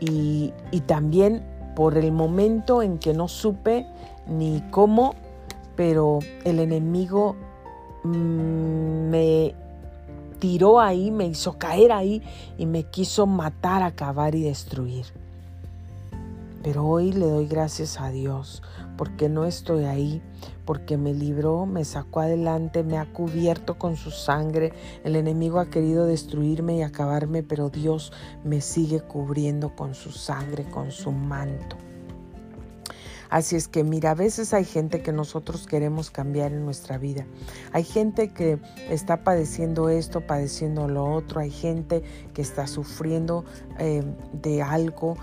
[0.00, 0.52] y,
[0.86, 1.42] también
[1.74, 3.86] por el momento en que no supe
[4.28, 5.14] ni cómo,
[5.74, 7.36] pero el enemigo
[8.04, 9.54] mm, me
[10.38, 12.22] tiró ahí, me hizo caer ahí
[12.58, 15.06] y me quiso matar, acabar y destruir.
[16.62, 18.62] Pero hoy le doy gracias a Dios
[18.96, 20.22] porque no estoy ahí,
[20.64, 24.72] porque me libró, me sacó adelante, me ha cubierto con su sangre.
[25.04, 28.12] El enemigo ha querido destruirme y acabarme, pero Dios
[28.44, 31.76] me sigue cubriendo con su sangre, con su manto.
[33.28, 37.26] Así es que mira, a veces hay gente que nosotros queremos cambiar en nuestra vida.
[37.72, 41.40] Hay gente que está padeciendo esto, padeciendo lo otro.
[41.40, 42.02] Hay gente
[42.34, 43.44] que está sufriendo
[43.78, 45.16] eh, de algo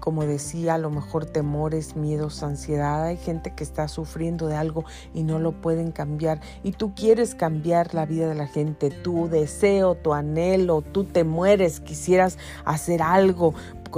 [0.00, 3.04] como decía, a lo mejor temores, miedos, ansiedad.
[3.04, 4.84] Hay gente que está sufriendo de algo
[5.14, 6.40] y no lo pueden cambiar.
[6.62, 11.24] Y tú quieres cambiar la vida de la gente, tu deseo, tu anhelo, tú te
[11.24, 13.54] mueres, quisieras hacer algo,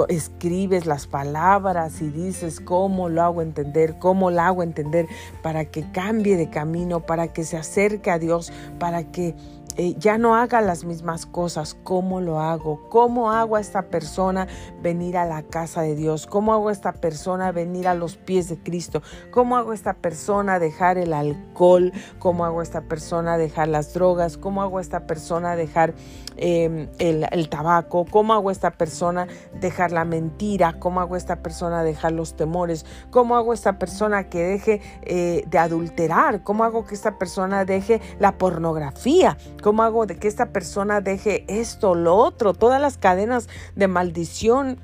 [0.08, 5.06] escribes las palabras y dices cómo lo hago entender, cómo lo hago entender
[5.42, 9.34] para que cambie de camino, para que se acerque a Dios, para que
[9.80, 11.72] eh, ya no haga las mismas cosas.
[11.72, 12.86] ¿Cómo lo hago?
[12.90, 14.46] ¿Cómo hago a esta persona
[14.82, 16.26] venir a la casa de Dios?
[16.26, 19.02] ¿Cómo hago a esta persona venir a los pies de Cristo?
[19.30, 21.94] ¿Cómo hago a esta persona dejar el alcohol?
[22.18, 24.36] ¿Cómo hago a esta persona dejar las drogas?
[24.36, 25.94] ¿Cómo hago a esta persona dejar
[26.40, 28.06] em, el, tabaco?
[28.10, 29.28] ¿Cómo hago esta persona
[29.60, 30.74] dejar la mentira?
[30.78, 32.86] ¿Cómo hago esta persona dejar los temores?
[33.10, 36.42] ¿Cómo hago esta persona que deje eh, de adulterar?
[36.42, 39.36] ¿Cómo hago que esta persona deje la pornografía?
[39.62, 44.78] ¿Cómo hago de que esta persona deje esto, lo otro, todas las cadenas de maldición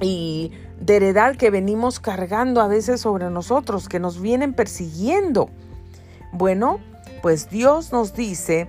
[0.00, 5.48] y de heredad que venimos cargando a veces sobre nosotros, que nos vienen persiguiendo?
[6.32, 6.80] Bueno,
[7.22, 8.68] pues Dios nos dice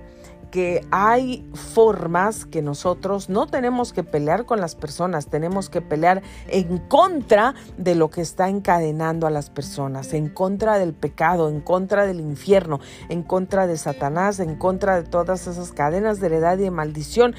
[0.54, 6.22] que hay formas que nosotros no tenemos que pelear con las personas, tenemos que pelear
[6.46, 11.60] en contra de lo que está encadenando a las personas, en contra del pecado, en
[11.60, 16.56] contra del infierno, en contra de Satanás, en contra de todas esas cadenas de heredad
[16.56, 17.34] y de maldición.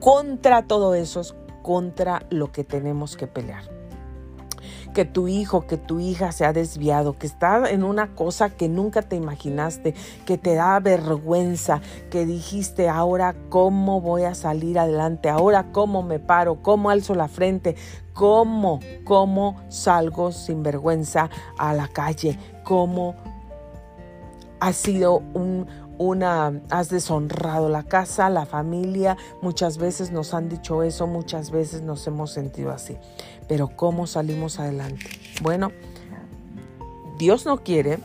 [0.00, 3.73] Contra todo eso es contra lo que tenemos que pelear
[4.94, 8.68] que tu hijo, que tu hija se ha desviado, que está en una cosa que
[8.68, 15.28] nunca te imaginaste, que te da vergüenza, que dijiste ahora cómo voy a salir adelante,
[15.28, 17.76] ahora cómo me paro, cómo alzo la frente,
[18.14, 21.28] cómo, cómo salgo sin vergüenza
[21.58, 23.16] a la calle, cómo
[24.60, 25.66] ha sido un,
[25.98, 31.82] una, has deshonrado la casa, la familia, muchas veces nos han dicho eso, muchas veces
[31.82, 32.96] nos hemos sentido así.
[33.48, 35.06] Pero ¿cómo salimos adelante?
[35.42, 35.70] Bueno,
[37.18, 37.98] Dios no quiere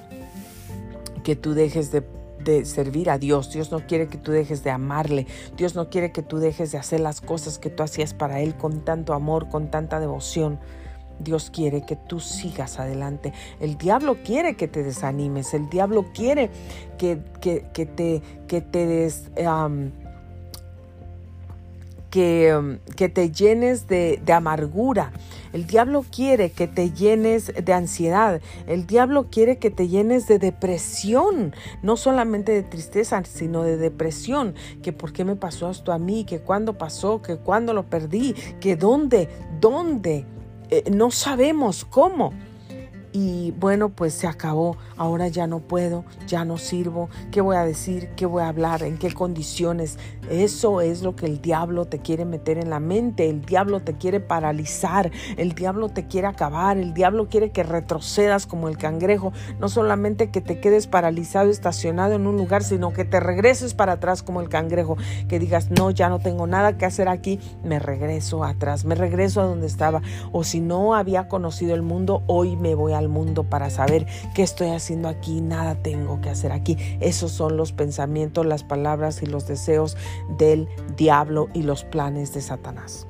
[1.24, 2.04] que tú dejes de,
[2.66, 3.52] servir a Dios.
[3.52, 5.28] Dios no quiere que tú dejes de amarle.
[5.56, 8.56] Dios no quiere que tú dejes de hacer las cosas que tú hacías para Él
[8.56, 10.60] con tanto amor, con tanta devoción.
[11.20, 13.34] Dios quiere que tú sigas adelante.
[13.60, 15.54] El diablo quiere que te desanimes.
[15.54, 16.50] El diablo quiere
[16.98, 19.30] que, que, que te, que te des,
[22.10, 25.12] que, que, te llenes de, de, amargura.
[25.54, 28.42] El diablo quiere que te llenes de ansiedad.
[28.68, 31.54] El diablo quiere que te llenes de depresión.
[31.82, 34.56] No solamente de tristeza, sino de depresión.
[34.82, 38.34] Que por qué me pasó esto a mí, que cuándo pasó, que cuándo lo perdí,
[38.60, 40.26] que dónde, dónde.
[40.70, 42.34] Eh, no sabemos cómo.
[43.12, 44.78] Y bueno, pues se acabó.
[44.96, 47.10] Ahora ya no puedo, ya no sirvo.
[47.32, 48.10] ¿Qué voy a decir?
[48.16, 48.84] ¿Qué voy a hablar?
[48.84, 49.98] ¿En qué condiciones?
[50.30, 53.30] Eso es lo que el diablo te quiere meter en la mente.
[53.30, 55.12] El diablo te quiere paralizar.
[55.38, 56.78] El diablo te quiere acabar.
[56.78, 59.34] El diablo quiere que retrocedas como el cangrejo.
[59.60, 63.94] No solamente que te quedes paralizado, estacionado en un lugar, sino que te regreses para
[63.94, 64.98] atrás como el cangrejo.
[65.28, 67.40] Que digas, no, ya no tengo nada que hacer aquí.
[67.64, 68.86] Me regreso atrás.
[68.86, 70.04] Me regreso a donde estaba.
[70.32, 74.44] O si no había conocido el mundo, hoy me voy al mundo para saber qué
[74.44, 75.42] estoy haciendo aquí.
[75.42, 76.78] Nada tengo que hacer aquí.
[77.00, 79.98] Esos son los pensamientos, las palabras y los deseos
[80.38, 83.08] del diablo y los planes de Satanás.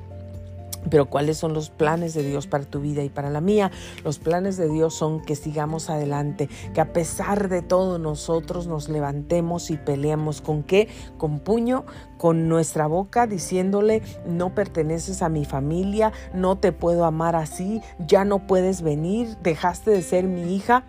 [0.88, 3.70] Pero ¿cuáles son los planes de Dios para tu vida y para la mía?
[4.02, 8.88] Los planes de Dios son que sigamos adelante, que a pesar de todo nosotros nos
[8.88, 10.40] levantemos y peleemos.
[10.40, 10.88] ¿Con qué?
[11.18, 11.84] Con puño,
[12.16, 18.24] con nuestra boca diciéndole, no perteneces a mi familia, no te puedo amar así, ya
[18.24, 20.84] no puedes venir, dejaste de ser mi hija.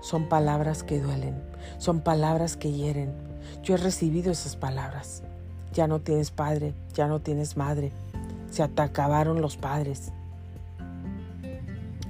[0.00, 1.42] Son palabras que duelen,
[1.78, 3.12] son palabras que hieren.
[3.62, 5.22] Yo he recibido esas palabras
[5.72, 7.92] ya no tienes padre, ya no tienes madre,
[8.50, 10.12] se te acabaron los padres.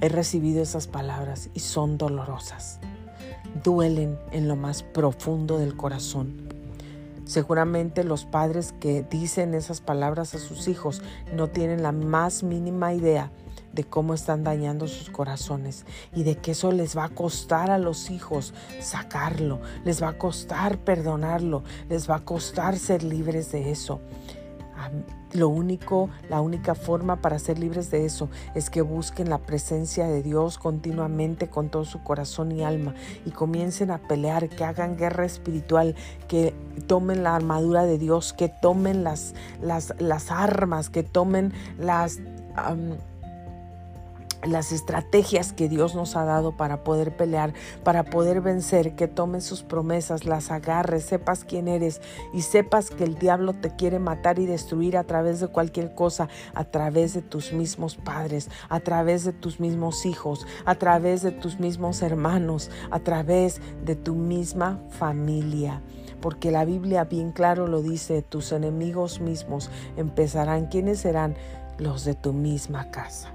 [0.01, 2.79] He recibido esas palabras y son dolorosas,
[3.63, 6.47] duelen en lo más profundo del corazón.
[7.25, 11.01] Seguramente los padres que dicen esas palabras a sus hijos
[11.33, 13.29] no tienen la más mínima idea
[13.73, 17.77] de cómo están dañando sus corazones y de que eso les va a costar a
[17.77, 23.69] los hijos sacarlo, les va a costar perdonarlo, les va a costar ser libres de
[23.69, 24.01] eso.
[25.33, 30.07] Lo único, la única forma para ser libres de eso es que busquen la presencia
[30.07, 34.97] de Dios continuamente con todo su corazón y alma y comiencen a pelear, que hagan
[34.97, 35.95] guerra espiritual,
[36.27, 36.55] que
[36.87, 42.19] tomen la armadura de Dios, que tomen las, las, las armas, que tomen las
[44.43, 49.43] las estrategias que Dios nos ha dado para poder pelear, para poder vencer, que tomes
[49.43, 52.01] sus promesas, las agarres, sepas quién eres
[52.33, 56.29] y sepas que el diablo te quiere matar y destruir a través de cualquier cosa,
[56.53, 61.31] a través de tus mismos padres, a través de tus mismos hijos, a través de
[61.31, 65.81] tus mismos hermanos, a través de tu misma familia
[66.21, 71.35] porque la Biblia bien claro lo dice, tus enemigos mismos empezarán, ¿quiénes serán?
[71.77, 73.31] Los de tu misma casa.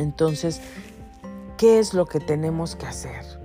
[0.00, 0.62] Entonces,
[1.58, 3.38] ¿qué es lo que tenemos que hacer?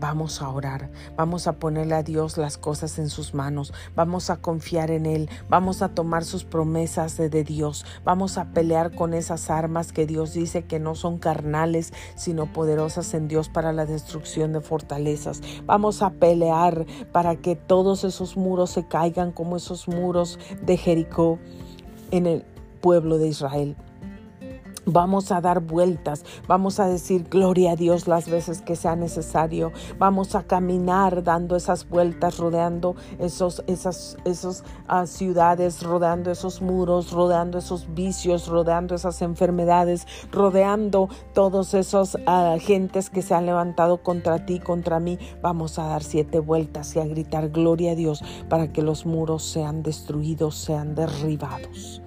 [0.00, 4.36] Vamos a orar, vamos a ponerle a Dios las cosas en sus manos, vamos a
[4.36, 9.50] confiar en Él, vamos a tomar sus promesas de, Dios, vamos a pelear con esas
[9.50, 14.52] armas que Dios dice que no son carnales, sino poderosas en Dios para la destrucción
[14.52, 15.40] de fortalezas.
[15.64, 21.38] Vamos a pelear para que todos esos muros se caigan como esos muros de Jericó
[22.10, 22.44] en el
[22.80, 23.76] pueblo de Israel.
[24.86, 29.72] Vamos a dar vueltas, vamos a decir gloria a Dios las veces que sea necesario.
[29.98, 37.12] Vamos a caminar dando esas vueltas, rodeando esos, esas esos, ah, ciudades, rodeando esos muros,
[37.12, 44.02] rodeando esos vicios, rodeando esas enfermedades, rodeando todos esos uh, gentes que se han levantado
[44.02, 45.18] contra ti, contra mí.
[45.42, 49.44] Vamos a dar siete vueltas y a gritar gloria a Dios para que los muros
[49.44, 52.03] sean destruidos, sean derribados.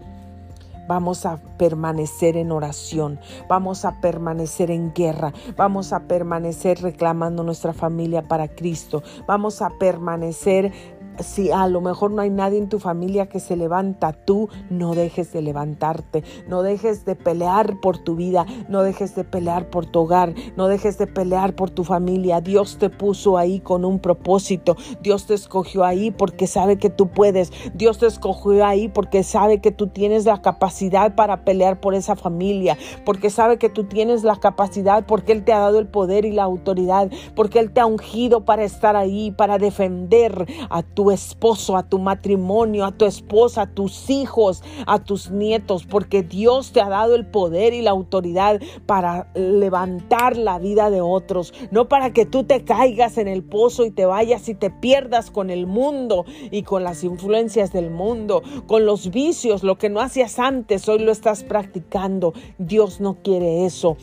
[0.88, 7.74] Vamos a permanecer en oración, vamos a permanecer en guerra, vamos a permanecer reclamando nuestra
[7.74, 10.72] familia para Cristo, vamos a permanecer
[11.20, 14.96] si a lo mejor no hay nadie en tu familia que se levanta, tú no
[14.96, 19.86] dejes de levantarte, no dejes de pelear por tu vida, no dejes de pelear por
[19.86, 22.42] tu hogar, no dejes de pelear por tu familia.
[22.42, 27.08] Dios te puso ahí con un propósito, Dios te escogió ahí porque sabe que tú
[27.08, 31.94] puedes, Dios te escogió ahí porque sabe que tú tienes la capacidad para pelear por
[31.96, 35.88] esa familia, porque sabe que tú tienes la capacidad, porque Él te ha dado el
[35.88, 40.84] poder y la autoridad, porque Él te ha ungido para estar ahí, para defender a
[41.12, 46.72] esposo, a tu matrimonio, a tu esposa, a tus hijos, a tus nietos, porque Dios
[46.72, 51.88] te ha dado el poder y la autoridad para levantar la vida de otros, no
[51.88, 55.50] para que tú te caigas en el pozo y te vayas y te pierdas con
[55.50, 60.40] el mundo y con las influencias del mundo, con los vicios, lo que no hacías
[60.40, 62.34] antes, hoy lo estás practicando.
[62.58, 63.98] Dios no quiere eso.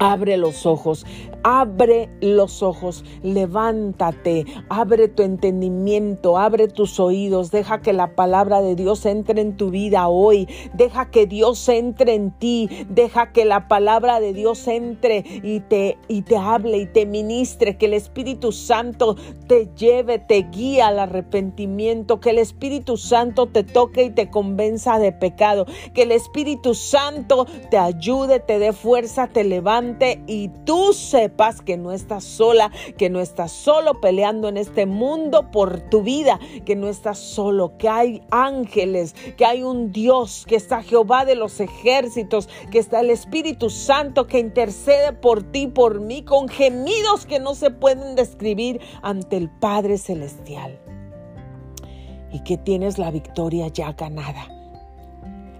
[0.00, 1.04] Abre los ojos,
[1.42, 8.76] abre los ojos, levántate, abre tu entendimiento, abre tus oídos, deja que la palabra de
[8.76, 13.66] Dios entre en tu vida hoy, deja que Dios entre en ti, deja que la
[13.66, 18.52] palabra de Dios entre y te, y te hable y te ministre, que el Espíritu
[18.52, 19.16] Santo
[19.48, 25.00] te lleve, te guíe al arrepentimiento, que el Espíritu Santo te toque y te convenza
[25.00, 29.87] de pecado, que el Espíritu Santo te ayude, te dé fuerza, te levante
[30.26, 35.50] y tú sepas que no estás sola, que no estás solo peleando en este mundo
[35.50, 40.56] por tu vida, que no estás solo, que hay ángeles, que hay un Dios, que
[40.56, 46.00] está Jehová de los ejércitos, que está el Espíritu Santo que intercede por ti, por
[46.00, 50.78] mí, con gemidos que no se pueden describir ante el Padre Celestial.
[52.30, 54.57] Y que tienes la victoria ya ganada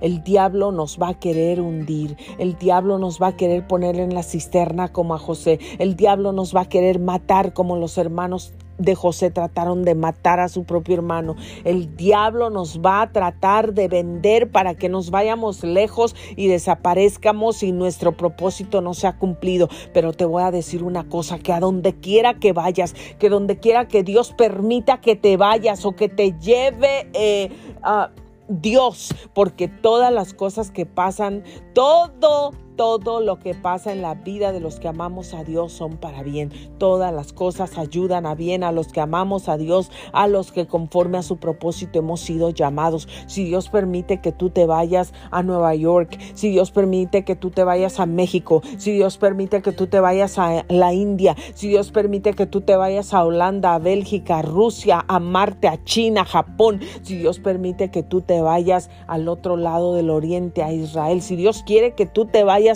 [0.01, 4.15] el diablo nos va a querer hundir, el diablo nos va a querer poner en
[4.15, 8.53] la cisterna como a José, el diablo nos va a querer matar como los hermanos
[8.79, 11.37] de José trataron de matar a su propio hermano.
[11.65, 17.63] El diablo nos va a tratar de vender para que nos vayamos lejos y desaparezcamos
[17.63, 19.69] y nuestro propósito no se ha cumplido.
[19.93, 23.59] Pero te voy a decir una cosa, que a donde quiera que vayas, que donde
[23.59, 27.51] quiera que Dios permita que te vayas o que te lleve eh,
[27.83, 28.11] a...
[28.49, 34.53] Dios, porque todas las cosas que pasan, todo todo lo que pasa en la vida
[34.53, 36.53] de los que amamos a Dios son para bien.
[36.79, 40.69] Todas las cosas ayudan a bien a los que amamos a Dios, a los que
[40.69, 43.09] conforme a su propósito hemos sido llamados.
[43.27, 47.51] Si Dios permite que tú te vayas a Nueva York, si Dios permite que tú
[47.51, 51.67] te vayas a México, si Dios permite que tú te vayas a la India, si
[51.67, 55.83] Dios permite que tú te vayas a Holanda, a Bélgica, a Rusia, a Marte, a
[55.83, 60.63] China, a Japón, si Dios permite que tú te vayas al otro lado del oriente,
[60.63, 62.68] a Israel, si Dios quiere que tú te vayas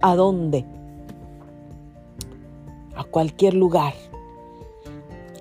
[0.00, 0.64] a dónde,
[2.96, 3.94] a cualquier lugar,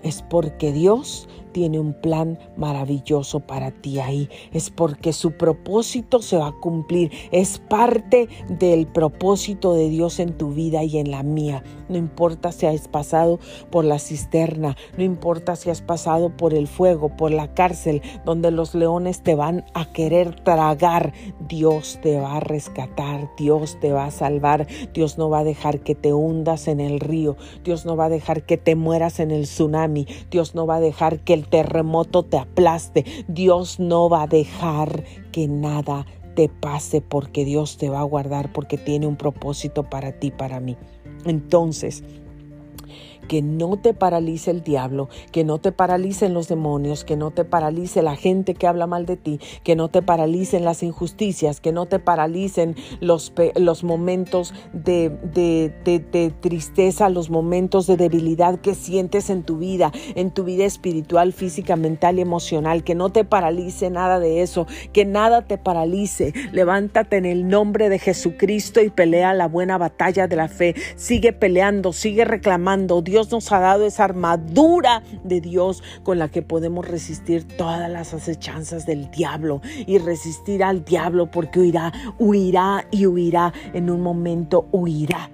[0.03, 4.29] es porque Dios tiene un plan maravilloso para ti ahí.
[4.51, 7.11] Es porque su propósito se va a cumplir.
[7.31, 11.63] Es parte del propósito de Dios en tu vida y en la mía.
[11.87, 13.39] No importa si has pasado
[13.69, 18.51] por la cisterna, no importa si has pasado por el fuego, por la cárcel, donde
[18.51, 21.13] los leones te van a querer tragar.
[21.47, 25.81] Dios te va a rescatar, Dios te va a salvar, Dios no va a dejar
[25.81, 29.31] que te hundas en el río, Dios no va a dejar que te mueras en
[29.31, 33.05] el tsunami, Dios no va a dejar que el terremoto te aplaste.
[33.27, 38.51] Dios no va a dejar que nada te pase porque Dios te va a guardar
[38.51, 40.77] porque tiene un propósito para ti, para mí.
[41.25, 42.03] Entonces,
[43.27, 47.45] que no te paralice el diablo, que no te paralicen los demonios, que no te
[47.45, 51.71] paralice la gente que habla mal de ti, que no te paralicen las injusticias, que
[51.71, 58.75] no te paralicen los, los momentos de, de, de tristeza, los momentos de debilidad que
[58.75, 63.23] sientes en tu vida, en tu vida espiritual, física, mental y emocional, que no te
[63.23, 66.33] paralice nada de eso, que nada te paralice.
[66.51, 70.75] Levántate en el nombre de Jesucristo y pelea la buena batalla de la fe.
[70.95, 73.01] Sigue peleando, sigue reclamando.
[73.01, 78.13] Dios nos ha dado esa armadura de Dios con la que podemos resistir todas las
[78.13, 83.53] acechanzas del diablo y resistir al diablo porque huirá, huirá y huirá.
[83.73, 85.29] En un momento huirá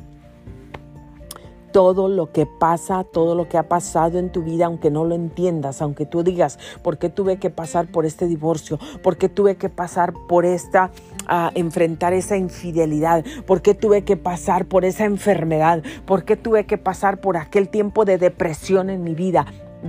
[1.72, 5.16] todo lo que pasa, todo lo que ha pasado en tu vida, aunque no lo
[5.16, 8.80] entiendas, aunque tú digas, ¿por qué tuve que pasar por este divorcio?
[9.04, 10.92] ¿Por qué tuve que pasar por esta,
[11.28, 13.24] a enfrentar esa infidelidad?
[13.45, 15.84] ¿Por qué tuve que pasar por esa enfermedad?
[16.05, 19.45] ¿Por qué tuve que pasar por aquel tiempo de depresión en mi vida?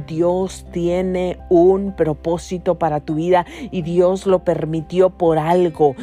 [0.07, 5.97] Dios tiene un propósito para tu vida y Dios lo permitió por algo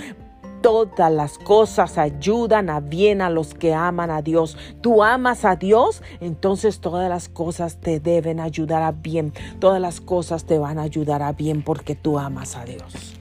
[0.61, 4.57] todas las cosas ayudan a bien a los que aman a Dios.
[4.81, 9.33] Tú amas a Dios, entonces todas las cosas te deben ayudar a bien.
[9.59, 13.16] Todas las cosas te van a ayudar a bien porque tú amas a Dios.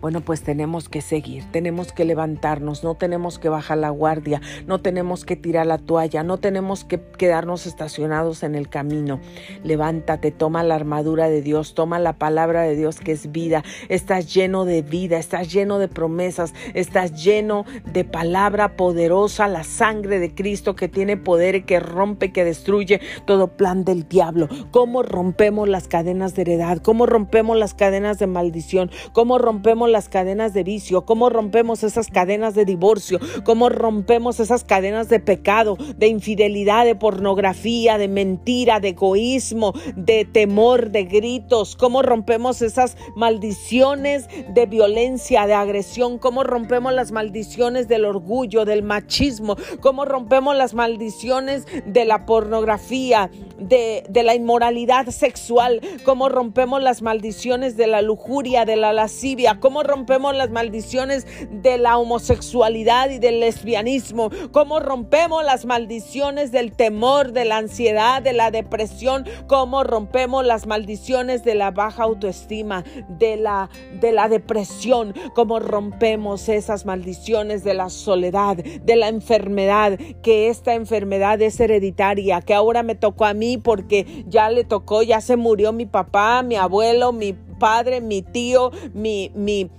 [0.00, 4.80] Bueno, pues tenemos que seguir, tenemos que levantarnos, no tenemos que bajar la guardia, no
[4.80, 9.20] tenemos que tirar la toalla, no tenemos que quedarnos estacionados en el camino.
[9.62, 13.62] Levántate, toma la armadura de Dios, toma la palabra de Dios que es vida.
[13.90, 20.18] Estás lleno de vida, estás lleno de promesas, estás lleno de palabra poderosa, la sangre
[20.18, 24.48] de Cristo que tiene poder y que rompe, que destruye todo plan del diablo.
[24.70, 26.78] ¿Cómo rompemos las cadenas de heredad?
[26.78, 28.90] ¿Cómo rompemos las cadenas de maldición?
[29.12, 34.64] ¿Cómo rompemos las cadenas de vicio, cómo rompemos esas cadenas de divorcio, cómo rompemos esas
[34.64, 41.76] cadenas de pecado, de infidelidad, de pornografía, de mentira, de egoísmo, de temor, de gritos,
[41.76, 48.82] cómo rompemos esas maldiciones de violencia, de agresión, cómo rompemos las maldiciones del orgullo, del
[48.82, 56.82] machismo, cómo rompemos las maldiciones de la pornografía, de, de la inmoralidad sexual, cómo rompemos
[56.82, 63.10] las maldiciones de la lujuria, de la lascivia, cómo rompemos las maldiciones de la homosexualidad
[63.10, 69.24] y del lesbianismo, cómo rompemos las maldiciones del temor, de la ansiedad, de la depresión,
[69.46, 73.70] cómo rompemos las maldiciones de la baja autoestima, de la,
[74.00, 80.74] de la depresión, cómo rompemos esas maldiciones de la soledad, de la enfermedad, que esta
[80.74, 85.36] enfermedad es hereditaria, que ahora me tocó a mí porque ya le tocó, ya se
[85.36, 89.70] murió mi papá, mi abuelo, mi padre, mi tío, mi, mi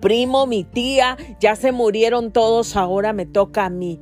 [0.00, 4.00] primo, mi tía, ya se murieron todos, ahora me toca a mí.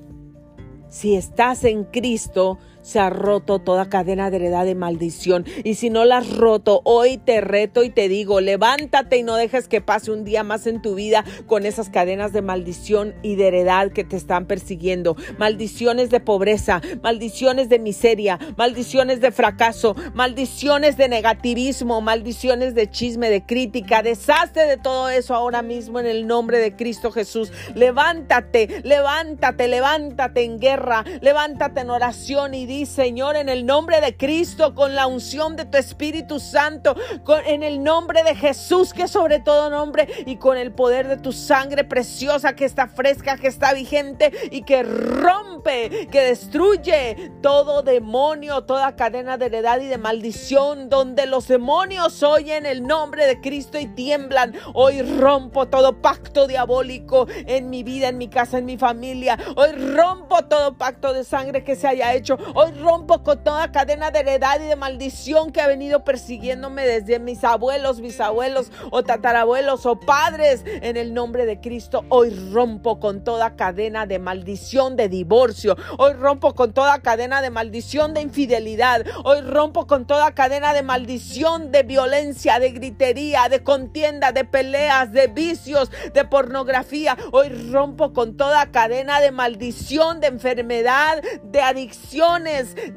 [0.88, 5.46] Si estás en Cristo, se ha roto toda cadena de heredad de maldición.
[5.64, 9.36] Y si no la has roto, hoy te reto y te digo, levántate y no
[9.36, 13.36] dejes que pase un día más en tu vida con esas cadenas de maldición y
[13.36, 15.16] de heredad que te están persiguiendo.
[15.38, 23.30] Maldiciones de pobreza, maldiciones de miseria, maldiciones de fracaso, maldiciones de negativismo, maldiciones de chisme,
[23.30, 24.02] de crítica.
[24.02, 27.52] Deshazte de todo eso ahora mismo en el nombre de Cristo Jesús.
[27.74, 34.74] Levántate, levántate, levántate en guerra, levántate en oración y Señor, en el nombre de Cristo,
[34.74, 39.40] con la unción de tu Espíritu Santo, con, en el nombre de Jesús, que sobre
[39.40, 43.74] todo nombre, y con el poder de tu sangre preciosa, que está fresca, que está
[43.74, 50.88] vigente y que rompe, que destruye todo demonio, toda cadena de heredad y de maldición,
[50.88, 54.54] donde los demonios oyen el nombre de Cristo y tiemblan.
[54.74, 59.38] Hoy rompo todo pacto diabólico en mi vida, en mi casa, en mi familia.
[59.56, 62.38] Hoy rompo todo pacto de sangre que se haya hecho.
[62.70, 67.42] Rompo con toda cadena de heredad y de maldición que ha venido persiguiéndome desde mis
[67.44, 70.62] abuelos, bisabuelos o tatarabuelos o padres.
[70.66, 75.76] En el nombre de Cristo, hoy rompo con toda cadena de maldición de divorcio.
[75.98, 79.04] Hoy rompo con toda cadena de maldición de infidelidad.
[79.24, 85.12] Hoy rompo con toda cadena de maldición de violencia, de gritería, de contienda, de peleas,
[85.12, 87.16] de vicios, de pornografía.
[87.32, 92.51] Hoy rompo con toda cadena de maldición, de enfermedad, de adicciones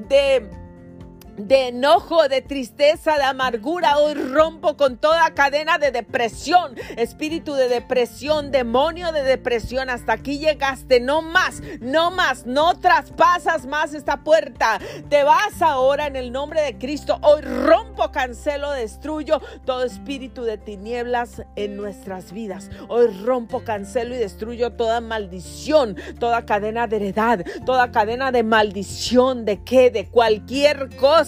[0.10, 0.65] de
[1.38, 3.98] de enojo, de tristeza, de amargura.
[3.98, 9.90] Hoy rompo con toda cadena de depresión, espíritu de depresión, demonio de depresión.
[9.90, 14.80] Hasta aquí llegaste, no más, no más, no traspasas más esta puerta.
[15.10, 17.20] Te vas ahora en el nombre de Cristo.
[17.22, 22.70] Hoy rompo, cancelo, destruyo todo espíritu de tinieblas en nuestras vidas.
[22.88, 29.46] Hoy rompo, cancelo y destruyo toda maldición, toda cadena de heredad, toda cadena de maldición,
[29.46, 31.25] de qué, de cualquier cosa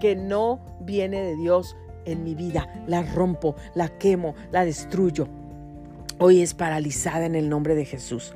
[0.00, 2.68] que no viene de Dios en mi vida.
[2.86, 5.28] La rompo, la quemo, la destruyo.
[6.18, 8.34] Hoy es paralizada en el nombre de Jesús.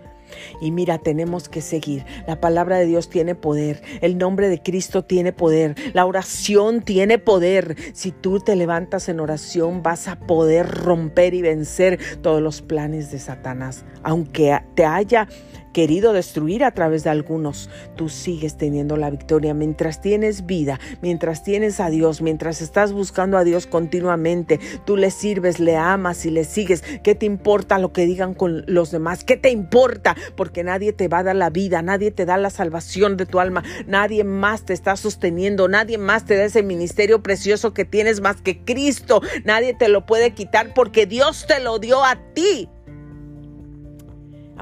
[0.60, 2.04] Y mira, tenemos que seguir.
[2.26, 3.82] La palabra de Dios tiene poder.
[4.00, 5.74] El nombre de Cristo tiene poder.
[5.92, 7.76] La oración tiene poder.
[7.92, 13.10] Si tú te levantas en oración, vas a poder romper y vencer todos los planes
[13.10, 13.84] de Satanás.
[14.02, 15.28] Aunque te haya
[15.72, 21.42] querido destruir a través de algunos, tú sigues teniendo la victoria mientras tienes vida, mientras
[21.42, 26.30] tienes a Dios, mientras estás buscando a Dios continuamente, tú le sirves, le amas y
[26.30, 26.82] le sigues.
[27.02, 29.24] ¿Qué te importa lo que digan con los demás?
[29.24, 30.16] ¿Qué te importa?
[30.36, 33.40] Porque nadie te va a dar la vida, nadie te da la salvación de tu
[33.40, 38.20] alma, nadie más te está sosteniendo, nadie más te da ese ministerio precioso que tienes
[38.20, 39.20] más que Cristo.
[39.44, 42.68] Nadie te lo puede quitar porque Dios te lo dio a ti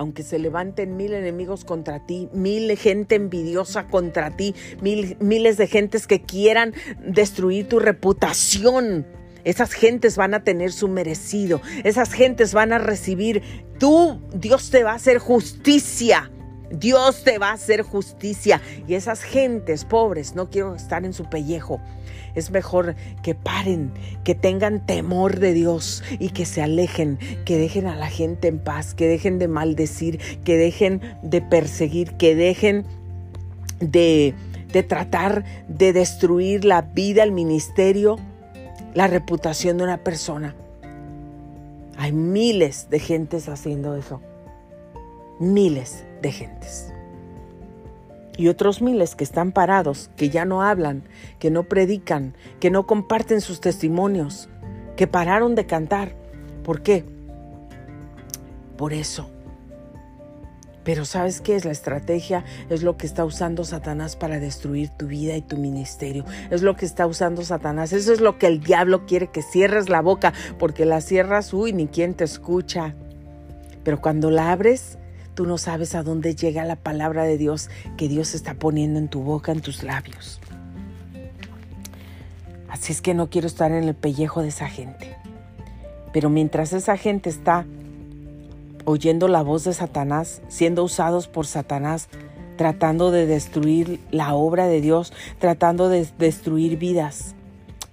[0.00, 5.66] aunque se levanten mil enemigos contra ti, mil gente envidiosa contra ti, mil, miles de
[5.66, 6.72] gentes que quieran
[7.04, 9.06] destruir tu reputación.
[9.44, 11.60] Esas gentes van a tener su merecido.
[11.84, 13.42] Esas gentes van a recibir.
[13.78, 16.30] Tú, Dios te va a hacer justicia.
[16.70, 18.62] Dios te va a hacer justicia.
[18.88, 21.78] Y esas gentes pobres, no quiero estar en su pellejo.
[22.34, 23.92] Es mejor que paren,
[24.24, 28.58] que tengan temor de Dios y que se alejen, que dejen a la gente en
[28.58, 32.84] paz, que dejen de maldecir, que dejen de perseguir, que dejen
[33.80, 34.34] de,
[34.72, 38.18] de tratar de destruir la vida, el ministerio,
[38.94, 40.54] la reputación de una persona.
[41.96, 44.20] Hay miles de gentes haciendo eso.
[45.38, 46.89] Miles de gentes
[48.40, 51.02] y otros miles que están parados, que ya no hablan,
[51.38, 54.48] que no predican, que no comparten sus testimonios,
[54.96, 56.16] que pararon de cantar.
[56.64, 57.04] ¿Por qué?
[58.78, 59.28] Por eso.
[60.84, 62.46] Pero ¿sabes qué es la estrategia?
[62.70, 66.24] Es lo que está usando Satanás para destruir tu vida y tu ministerio.
[66.50, 67.92] Es lo que está usando Satanás.
[67.92, 71.74] Eso es lo que el diablo quiere que cierres la boca, porque la cierras, uy,
[71.74, 72.94] ni quien te escucha.
[73.84, 74.96] Pero cuando la abres,
[75.40, 79.08] Tú no sabes a dónde llega la palabra de Dios que Dios está poniendo en
[79.08, 80.38] tu boca, en tus labios.
[82.68, 85.16] Así es que no quiero estar en el pellejo de esa gente.
[86.12, 87.64] Pero mientras esa gente está
[88.84, 92.10] oyendo la voz de Satanás, siendo usados por Satanás,
[92.58, 97.34] tratando de destruir la obra de Dios, tratando de destruir vidas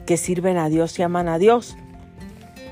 [0.05, 1.77] que sirven a Dios y aman a Dios,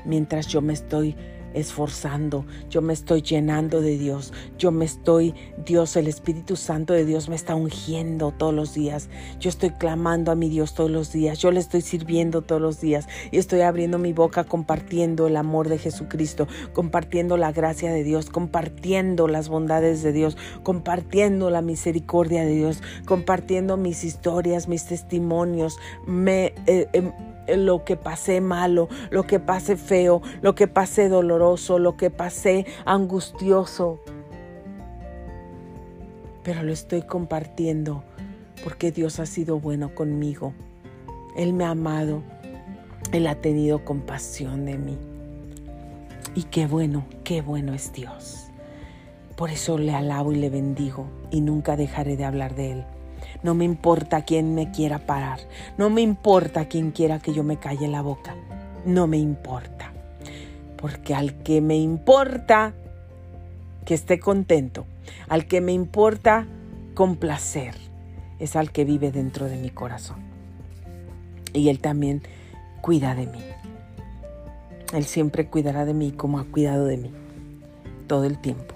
[0.04, 1.16] mientras yo me estoy
[1.56, 5.34] esforzando, yo me estoy llenando de Dios, yo me estoy,
[5.64, 9.08] Dios, el Espíritu Santo de Dios me está ungiendo todos los días,
[9.40, 12.80] yo estoy clamando a mi Dios todos los días, yo le estoy sirviendo todos los
[12.80, 13.08] días.
[13.30, 18.30] Y estoy abriendo mi boca compartiendo el amor de Jesucristo, compartiendo la gracia de Dios,
[18.30, 25.78] compartiendo las bondades de Dios, compartiendo la misericordia de Dios, compartiendo mis historias, mis testimonios,
[26.06, 26.54] me...
[26.66, 27.12] Eh, em,
[27.48, 32.66] lo que pasé malo, lo que pasé feo, lo que pasé doloroso, lo que pasé
[32.84, 34.00] angustioso.
[36.42, 38.04] Pero lo estoy compartiendo
[38.64, 40.52] porque Dios ha sido bueno conmigo.
[41.36, 42.22] Él me ha amado.
[43.12, 44.98] Él ha tenido compasión de mí.
[46.34, 48.48] Y qué bueno, qué bueno es Dios.
[49.36, 52.84] Por eso le alabo y le bendigo y nunca dejaré de hablar de Él.
[53.46, 55.38] No me importa quién me quiera parar.
[55.78, 58.34] No me importa quién quiera que yo me calle la boca.
[58.84, 59.92] No me importa.
[60.76, 62.74] Porque al que me importa
[63.84, 64.84] que esté contento,
[65.28, 66.44] al que me importa
[66.94, 67.76] complacer,
[68.40, 70.16] es al que vive dentro de mi corazón.
[71.52, 72.22] Y Él también
[72.80, 73.44] cuida de mí.
[74.92, 77.12] Él siempre cuidará de mí como ha cuidado de mí
[78.08, 78.75] todo el tiempo.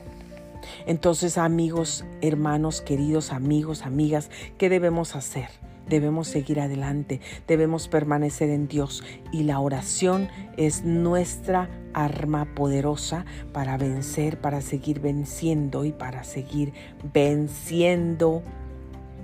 [0.87, 5.49] Entonces, amigos, hermanos, queridos amigos, amigas, ¿qué debemos hacer?
[5.89, 9.03] Debemos seguir adelante, debemos permanecer en Dios
[9.33, 16.73] y la oración es nuestra arma poderosa para vencer, para seguir venciendo y para seguir
[17.13, 18.43] venciendo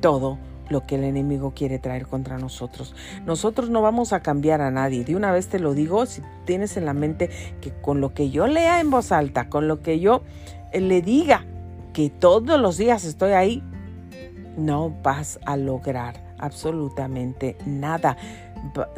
[0.00, 2.94] todo lo que el enemigo quiere traer contra nosotros.
[3.24, 5.04] Nosotros no vamos a cambiar a nadie.
[5.04, 7.30] De una vez te lo digo, si tienes en la mente
[7.60, 10.22] que con lo que yo lea en voz alta, con lo que yo
[10.72, 11.44] le diga
[11.92, 13.62] que todos los días estoy ahí,
[14.56, 18.16] no vas a lograr absolutamente nada.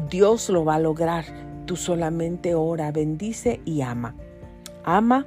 [0.09, 1.25] Dios lo va a lograr.
[1.66, 4.14] Tú solamente ora, bendice y ama.
[4.85, 5.27] Ama,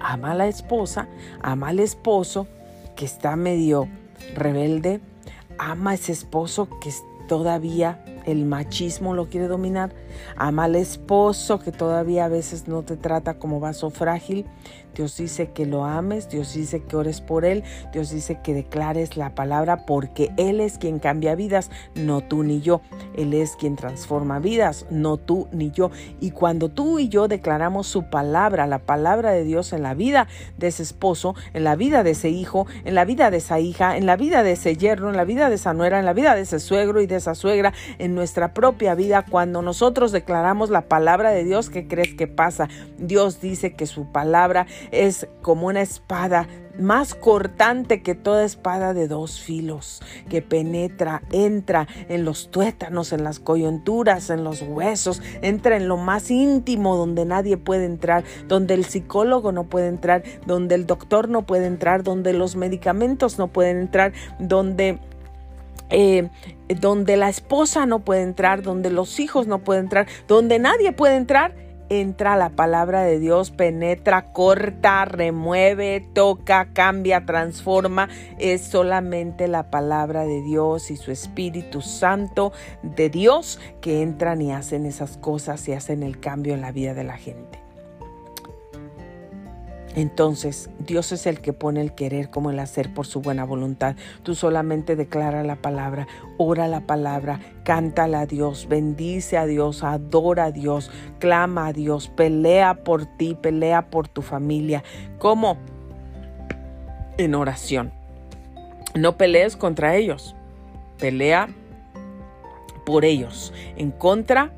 [0.00, 1.08] ama a la esposa,
[1.42, 2.46] ama al esposo
[2.94, 3.88] que está medio
[4.34, 5.00] rebelde,
[5.58, 6.92] ama a ese esposo que
[7.26, 9.92] todavía el machismo lo quiere dominar,
[10.36, 14.46] ama al esposo que todavía a veces no te trata como vaso frágil,
[14.96, 19.16] Dios dice que lo ames, Dios dice que ores por Él, Dios dice que declares
[19.16, 22.80] la palabra porque Él es quien cambia vidas, no tú ni yo.
[23.14, 25.90] Él es quien transforma vidas, no tú ni yo.
[26.20, 30.28] Y cuando tú y yo declaramos su palabra, la palabra de Dios en la vida
[30.56, 33.98] de ese esposo, en la vida de ese hijo, en la vida de esa hija,
[33.98, 36.34] en la vida de ese yerno, en la vida de esa nuera, en la vida
[36.34, 40.88] de ese suegro y de esa suegra, en nuestra propia vida, cuando nosotros declaramos la
[40.88, 42.68] palabra de Dios, ¿qué crees que pasa?
[42.98, 49.08] Dios dice que su palabra es como una espada más cortante que toda espada de
[49.08, 55.76] dos filos, que penetra, entra en los tuétanos, en las coyunturas, en los huesos, entra
[55.76, 60.74] en lo más íntimo donde nadie puede entrar, donde el psicólogo no puede entrar, donde
[60.74, 64.98] el doctor no puede entrar, donde los medicamentos no pueden entrar, donde...
[65.88, 66.30] Eh,
[66.80, 71.14] donde la esposa no puede entrar, donde los hijos no pueden entrar, donde nadie puede
[71.14, 71.54] entrar,
[71.88, 78.08] entra la palabra de Dios, penetra, corta, remueve, toca, cambia, transforma.
[78.38, 84.52] Es solamente la palabra de Dios y su Espíritu Santo de Dios que entran y
[84.52, 87.65] hacen esas cosas y hacen el cambio en la vida de la gente.
[89.96, 93.96] Entonces, Dios es el que pone el querer como el hacer por su buena voluntad.
[94.22, 100.44] Tú solamente declara la palabra, ora la palabra, cántala a Dios, bendice a Dios, adora
[100.44, 104.84] a Dios, clama a Dios, pelea por ti, pelea por tu familia.
[105.18, 105.56] ¿Cómo?
[107.16, 107.90] En oración.
[108.94, 110.36] No pelees contra ellos,
[110.98, 111.48] pelea
[112.84, 114.52] por ellos, en contra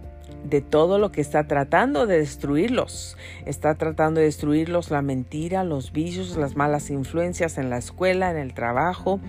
[0.45, 3.17] de todo lo que está tratando de destruirlos.
[3.45, 8.39] Está tratando de destruirlos la mentira, los vicios, las malas influencias en la escuela, en
[8.39, 9.21] el trabajo.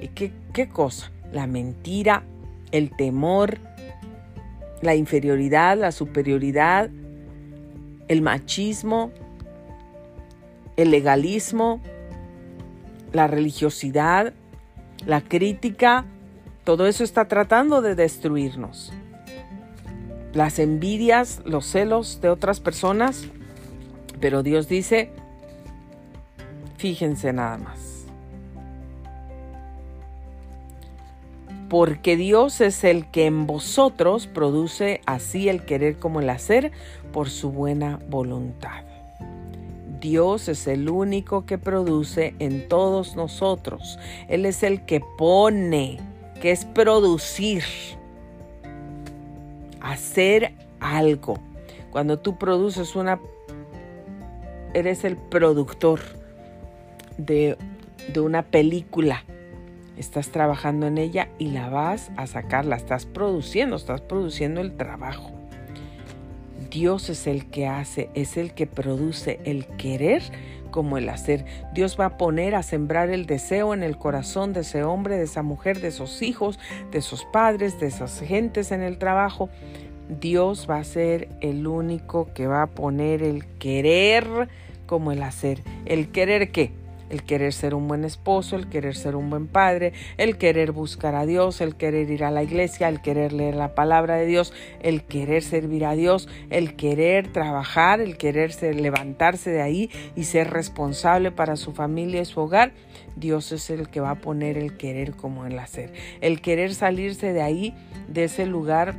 [0.00, 1.10] ¿Y qué, qué cosa?
[1.32, 2.22] La mentira,
[2.70, 3.58] el temor,
[4.82, 6.90] la inferioridad, la superioridad,
[8.08, 9.10] el machismo,
[10.76, 11.80] el legalismo,
[13.12, 14.32] la religiosidad,
[15.06, 16.04] la crítica,
[16.64, 18.92] todo eso está tratando de destruirnos
[20.32, 23.26] las envidias, los celos de otras personas,
[24.20, 25.10] pero Dios dice,
[26.76, 28.06] fíjense nada más.
[31.68, 36.72] Porque Dios es el que en vosotros produce así el querer como el hacer
[37.12, 38.84] por su buena voluntad.
[40.00, 43.98] Dios es el único que produce en todos nosotros.
[44.28, 45.98] Él es el que pone,
[46.40, 47.64] que es producir
[49.80, 51.38] hacer algo.
[51.90, 53.20] Cuando tú produces una,
[54.74, 56.00] eres el productor
[57.16, 57.56] de,
[58.12, 59.24] de una película.
[59.96, 64.76] Estás trabajando en ella y la vas a sacar, la estás produciendo, estás produciendo el
[64.76, 65.32] trabajo.
[66.70, 70.22] Dios es el que hace, es el que produce el querer
[70.70, 71.44] como el hacer.
[71.72, 75.24] Dios va a poner a sembrar el deseo en el corazón de ese hombre, de
[75.24, 76.58] esa mujer, de esos hijos,
[76.90, 79.48] de esos padres, de esas gentes en el trabajo.
[80.08, 84.48] Dios va a ser el único que va a poner el querer
[84.86, 85.62] como el hacer.
[85.84, 86.72] ¿El querer qué?
[87.10, 91.14] El querer ser un buen esposo, el querer ser un buen padre, el querer buscar
[91.14, 94.52] a Dios, el querer ir a la iglesia, el querer leer la palabra de Dios,
[94.80, 100.50] el querer servir a Dios, el querer trabajar, el querer levantarse de ahí y ser
[100.50, 102.72] responsable para su familia y su hogar.
[103.16, 105.92] Dios es el que va a poner el querer como el hacer.
[106.20, 107.74] El querer salirse de ahí,
[108.08, 108.94] de ese lugar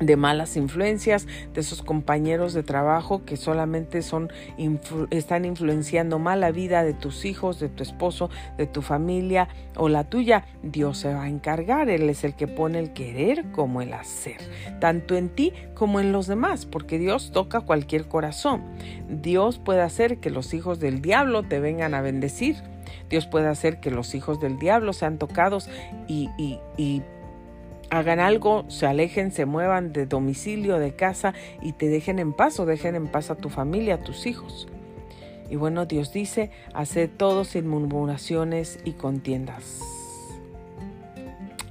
[0.00, 4.30] de malas influencias, de esos compañeros de trabajo que solamente son
[5.10, 9.88] están influenciando mal la vida de tus hijos, de tu esposo, de tu familia o
[9.88, 13.82] la tuya, Dios se va a encargar, él es el que pone el querer como
[13.82, 14.38] el hacer,
[14.80, 18.62] tanto en ti como en los demás, porque Dios toca cualquier corazón.
[19.08, 22.56] Dios puede hacer que los hijos del diablo te vengan a bendecir.
[23.08, 25.68] Dios puede hacer que los hijos del diablo sean tocados
[26.08, 26.28] y
[27.90, 32.58] hagan algo, se alejen, se muevan de domicilio, de casa y te dejen en paz
[32.60, 34.68] o dejen en paz a tu familia, a tus hijos.
[35.48, 39.80] Y bueno, Dios dice, haced todo sin murmuraciones y contiendas.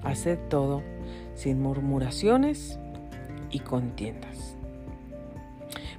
[0.03, 0.81] Haced todo
[1.35, 2.79] sin murmuraciones
[3.51, 4.55] y contiendas.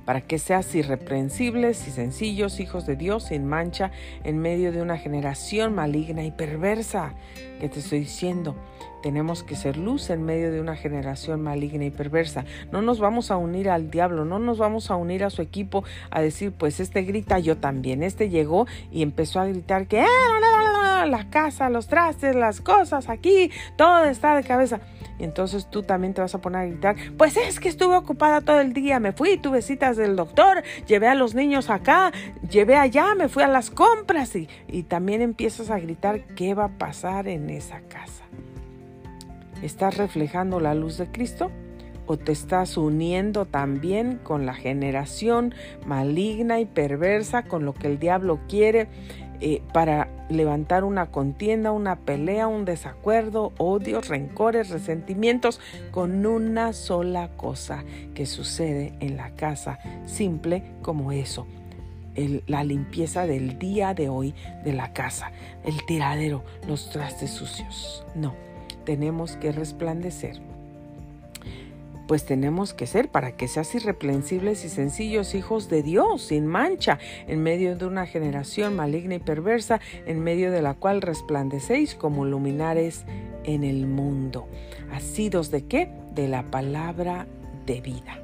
[0.07, 3.91] para que seas irreprensibles y sencillos, hijos de Dios, sin mancha,
[4.23, 7.15] en medio de una generación maligna y perversa.
[7.61, 8.55] ¿Qué te estoy diciendo?
[9.07, 12.45] Tenemos que ser luz en medio de una generación maligna y perversa.
[12.73, 15.85] No nos vamos a unir al diablo, no nos vamos a unir a su equipo
[16.11, 18.03] a decir, pues este grita, yo también.
[18.03, 23.53] Este llegó y empezó a gritar que ah, la casa, los trastes, las cosas aquí,
[23.77, 24.81] todo está de cabeza.
[25.21, 28.41] Y entonces tú también te vas a poner a gritar, pues es que estuve ocupada
[28.41, 32.11] todo el día, me fui, tuve citas del doctor, llevé a los niños acá,
[32.51, 36.65] llevé allá, me fui a las compras y, y también empiezas a gritar qué va
[36.65, 38.26] a pasar en esa casa.
[39.63, 41.51] ¿Estás reflejando la luz de Cristo?
[42.07, 45.55] ¿O te estás uniendo también con la generación
[45.85, 48.87] maligna y perversa, con lo que el diablo quiere
[49.41, 57.31] eh, para levantar una contienda, una pelea, un desacuerdo, odios, rencores, resentimientos, con una sola
[57.37, 57.85] cosa
[58.15, 61.47] que sucede en la casa, simple como eso?
[62.47, 64.35] la limpieza del día de hoy
[64.65, 65.33] de la casa,
[65.67, 68.07] el tiradero, los trastes sucios.
[68.15, 68.35] No,
[68.87, 70.41] tenemos que resplandecer.
[72.09, 77.01] Pues tenemos que ser para que seas irreprensibles y sencillos hijos de Dios, sin mancha,
[77.27, 82.25] en medio de una generación maligna y perversa, en medio de la cual resplandecéis como
[82.25, 83.05] luminares
[83.43, 84.47] en el mundo.
[84.93, 85.91] ¿Asidos de qué?
[86.15, 87.27] De la palabra
[87.67, 88.21] de vida.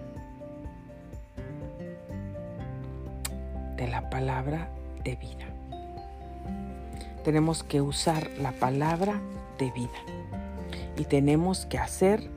[3.76, 4.70] De la palabra
[5.02, 5.48] de vida.
[7.24, 9.20] Tenemos que usar la palabra
[9.58, 10.22] de vida
[10.97, 12.28] y tenemos que hacer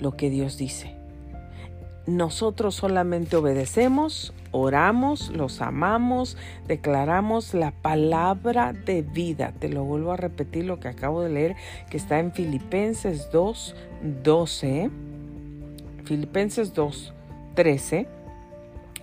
[0.00, 0.96] lo que Dios dice.
[2.06, 6.36] Nosotros solamente obedecemos, oramos, los amamos,
[6.68, 9.52] declaramos la palabra de vida.
[9.58, 11.56] Te lo vuelvo a repetir lo que acabo de leer,
[11.90, 13.74] que está en Filipenses 2,
[14.22, 14.90] 12,
[16.04, 17.12] Filipenses 2,
[17.56, 18.06] 13,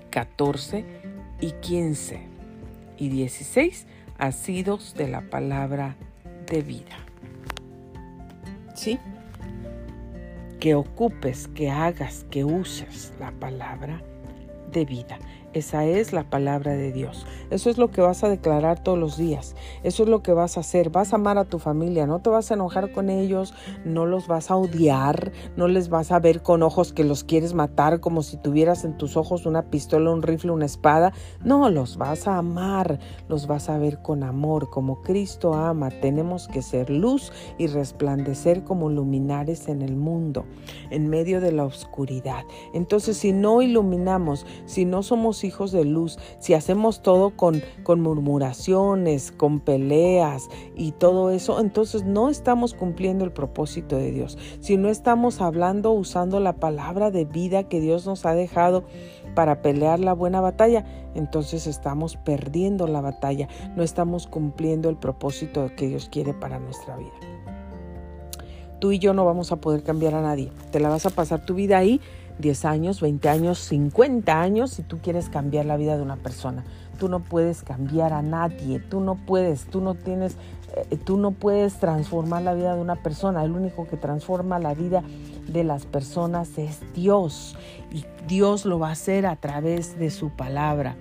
[0.10, 0.86] 14
[1.41, 2.22] y 15
[2.97, 3.86] y 16,
[4.18, 5.97] asidos de la palabra
[6.49, 6.95] de vida.
[10.60, 14.02] Que ocupes, que hagas, que uses la palabra
[14.72, 15.20] de vida.
[15.54, 17.28] Esa es la palabra de Dios.
[17.51, 19.56] Eso es lo que vas a declarar todos los días.
[19.84, 20.89] Eso es lo que vas a hacer.
[20.89, 22.08] Vas a amar a tu familia.
[22.08, 23.54] No te vas a enojar con ellos.
[23.86, 25.32] No los vas a odiar.
[25.56, 28.97] No les vas a ver con ojos que los quieres matar como si tuvieras en
[28.97, 31.14] tus ojos una pistola, un rifle, una espada.
[31.43, 32.97] No, los vas a amar.
[33.30, 35.91] Los vas a ver con amor, como Cristo ama.
[35.91, 40.45] Tenemos que ser luz y resplandecer como luminares en el mundo,
[40.89, 42.43] en medio de la oscuridad.
[42.74, 48.02] Entonces, si no iluminamos, si no somos hijos de luz, si hacemos todo con, con
[48.02, 54.38] murmuraciones, con peleas y todo eso, entonces no estamos cumpliendo el propósito de Dios.
[54.60, 58.84] Si no estamos hablando, usando la palabra de vida que Dios nos ha dejado
[59.36, 60.86] para pelear la buena batalla,
[61.16, 66.98] entonces estamos perdiendo la batalla, no estamos cumpliendo el propósito que Dios quiere para nuestra
[66.98, 67.12] vida.
[68.80, 70.52] Tú y yo no vamos a poder cambiar a nadie.
[70.72, 72.02] Te la vas a pasar tu vida ahí
[72.40, 76.64] 10 años, 20 años, 50 años si tú quieres cambiar la vida de una persona.
[77.00, 80.38] Tú no puedes cambiar a nadie, tú no puedes, tú no tienes,
[80.76, 83.44] eh, tú no puedes transformar la vida de una persona.
[83.44, 85.04] El único que transforma la vida
[85.48, 87.56] de las personas es Dios
[87.92, 90.96] y Dios lo va a hacer a través de su palabra.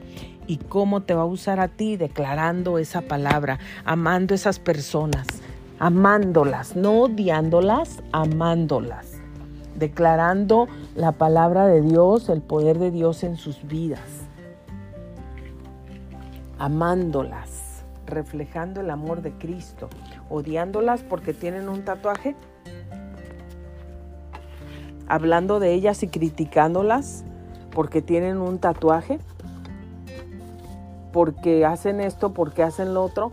[0.47, 5.26] ¿Y cómo te va a usar a ti declarando esa palabra, amando esas personas,
[5.78, 9.11] amándolas, no odiándolas, amándolas?
[9.74, 14.00] Declarando la palabra de Dios, el poder de Dios en sus vidas,
[16.58, 19.88] amándolas, reflejando el amor de Cristo,
[20.28, 22.36] odiándolas porque tienen un tatuaje,
[25.08, 27.24] hablando de ellas y criticándolas
[27.72, 29.18] porque tienen un tatuaje,
[31.12, 33.32] porque hacen esto, porque hacen lo otro,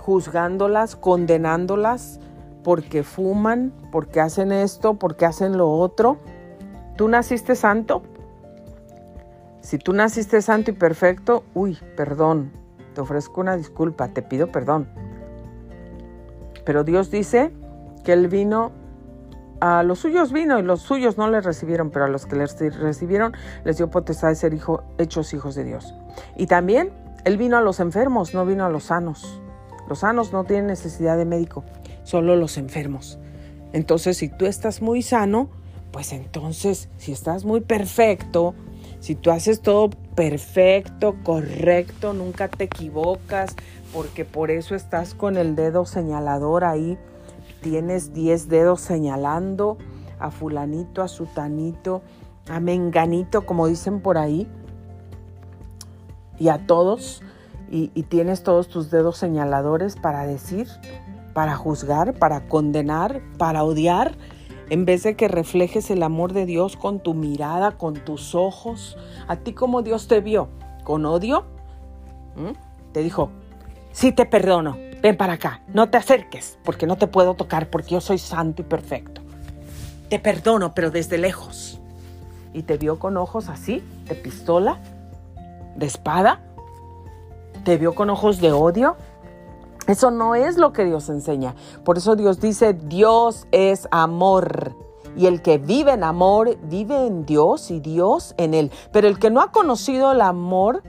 [0.00, 2.20] juzgándolas, condenándolas,
[2.68, 6.18] porque fuman, porque hacen esto, porque hacen lo otro.
[6.98, 8.02] ¿Tú naciste santo?
[9.62, 12.52] Si tú naciste santo y perfecto, uy, perdón,
[12.92, 14.86] te ofrezco una disculpa, te pido perdón.
[16.66, 17.54] Pero Dios dice
[18.04, 18.72] que Él vino,
[19.60, 22.58] a los suyos vino y los suyos no le recibieron, pero a los que les
[22.78, 23.32] recibieron
[23.64, 25.94] les dio potestad de ser hijo, hechos hijos de Dios.
[26.36, 26.92] Y también
[27.24, 29.40] Él vino a los enfermos, no vino a los sanos.
[29.88, 31.64] Los sanos no tienen necesidad de médico
[32.08, 33.18] solo los enfermos.
[33.74, 35.50] Entonces, si tú estás muy sano,
[35.90, 38.54] pues entonces, si estás muy perfecto,
[38.98, 43.54] si tú haces todo perfecto, correcto, nunca te equivocas,
[43.92, 46.96] porque por eso estás con el dedo señalador ahí,
[47.60, 49.76] tienes 10 dedos señalando
[50.18, 52.00] a fulanito, a sutanito,
[52.48, 54.48] a Menganito, como dicen por ahí,
[56.38, 57.22] y a todos,
[57.70, 60.68] y, y tienes todos tus dedos señaladores para decir,
[61.38, 64.16] para juzgar, para condenar, para odiar,
[64.70, 68.96] en vez de que reflejes el amor de Dios con tu mirada, con tus ojos,
[69.28, 70.48] a ti como Dios te vio,
[70.82, 71.44] con odio,
[72.90, 73.30] te dijo,
[73.92, 77.90] sí te perdono, ven para acá, no te acerques, porque no te puedo tocar, porque
[77.90, 79.20] yo soy santo y perfecto.
[80.08, 81.78] Te perdono, pero desde lejos.
[82.52, 84.80] Y te vio con ojos así, de pistola,
[85.76, 86.40] de espada,
[87.64, 88.96] te vio con ojos de odio.
[89.88, 91.54] Eso no es lo que Dios enseña.
[91.82, 94.76] Por eso Dios dice, Dios es amor.
[95.16, 98.70] Y el que vive en amor, vive en Dios y Dios en él.
[98.92, 100.82] Pero el que no ha conocido el amor,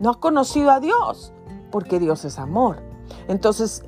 [0.00, 1.32] no ha conocido a Dios,
[1.70, 2.82] porque Dios es amor.
[3.28, 3.84] Entonces,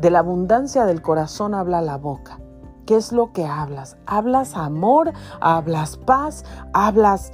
[0.00, 2.40] de la abundancia del corazón habla la boca.
[2.86, 3.98] ¿Qué es lo que hablas?
[4.06, 7.32] Hablas amor, hablas paz, hablas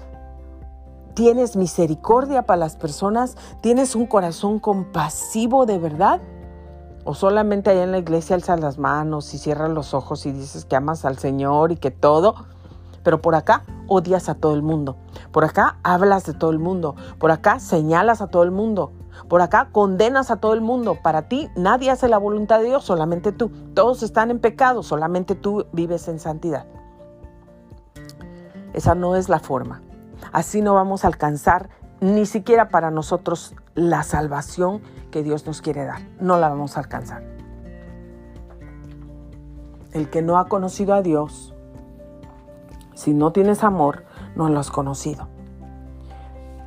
[1.14, 6.20] tienes misericordia para las personas, tienes un corazón compasivo de verdad.
[7.06, 10.64] O solamente allá en la iglesia alzas las manos y cierras los ojos y dices
[10.64, 12.34] que amas al Señor y que todo.
[13.02, 14.96] Pero por acá odias a todo el mundo.
[15.30, 16.96] Por acá hablas de todo el mundo.
[17.18, 18.92] Por acá señalas a todo el mundo.
[19.28, 20.96] Por acá condenas a todo el mundo.
[21.02, 23.50] Para ti nadie hace la voluntad de Dios, solamente tú.
[23.74, 26.66] Todos están en pecado, solamente tú vives en santidad.
[28.72, 29.82] Esa no es la forma.
[30.35, 31.70] Así no vamos a alcanzar
[32.01, 34.82] ni siquiera para nosotros la salvación
[35.12, 36.01] que Dios nos quiere dar.
[36.18, 37.22] No la vamos a alcanzar.
[39.93, 41.55] El que no ha conocido a Dios
[42.95, 45.28] si no tienes amor, no lo has conocido.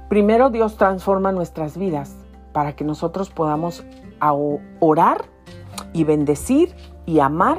[0.08, 2.16] Primero Dios transforma nuestras vidas
[2.54, 3.84] para que nosotros podamos
[4.80, 5.26] orar
[5.92, 6.74] y bendecir
[7.06, 7.58] y amar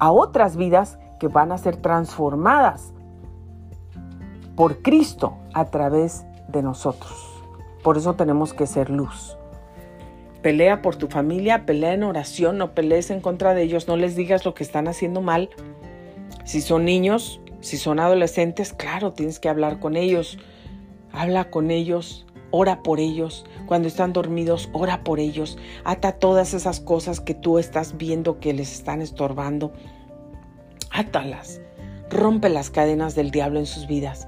[0.00, 2.92] a otras vidas que van a ser transformadas
[4.58, 7.12] por Cristo a través de nosotros.
[7.84, 9.38] Por eso tenemos que ser luz.
[10.42, 14.16] Pelea por tu familia, pelea en oración, no pelees en contra de ellos, no les
[14.16, 15.48] digas lo que están haciendo mal.
[16.42, 20.40] Si son niños, si son adolescentes, claro, tienes que hablar con ellos.
[21.12, 23.46] Habla con ellos, ora por ellos.
[23.66, 25.56] Cuando están dormidos, ora por ellos.
[25.84, 29.72] Ata todas esas cosas que tú estás viendo que les están estorbando.
[30.90, 31.60] Átalas.
[32.10, 34.26] Rompe las cadenas del diablo en sus vidas.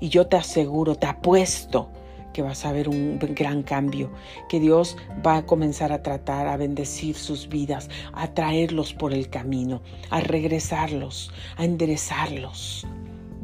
[0.00, 1.90] Y yo te aseguro, te apuesto
[2.32, 4.10] que vas a ver un gran cambio,
[4.50, 9.30] que Dios va a comenzar a tratar, a bendecir sus vidas, a traerlos por el
[9.30, 9.80] camino,
[10.10, 12.86] a regresarlos, a enderezarlos.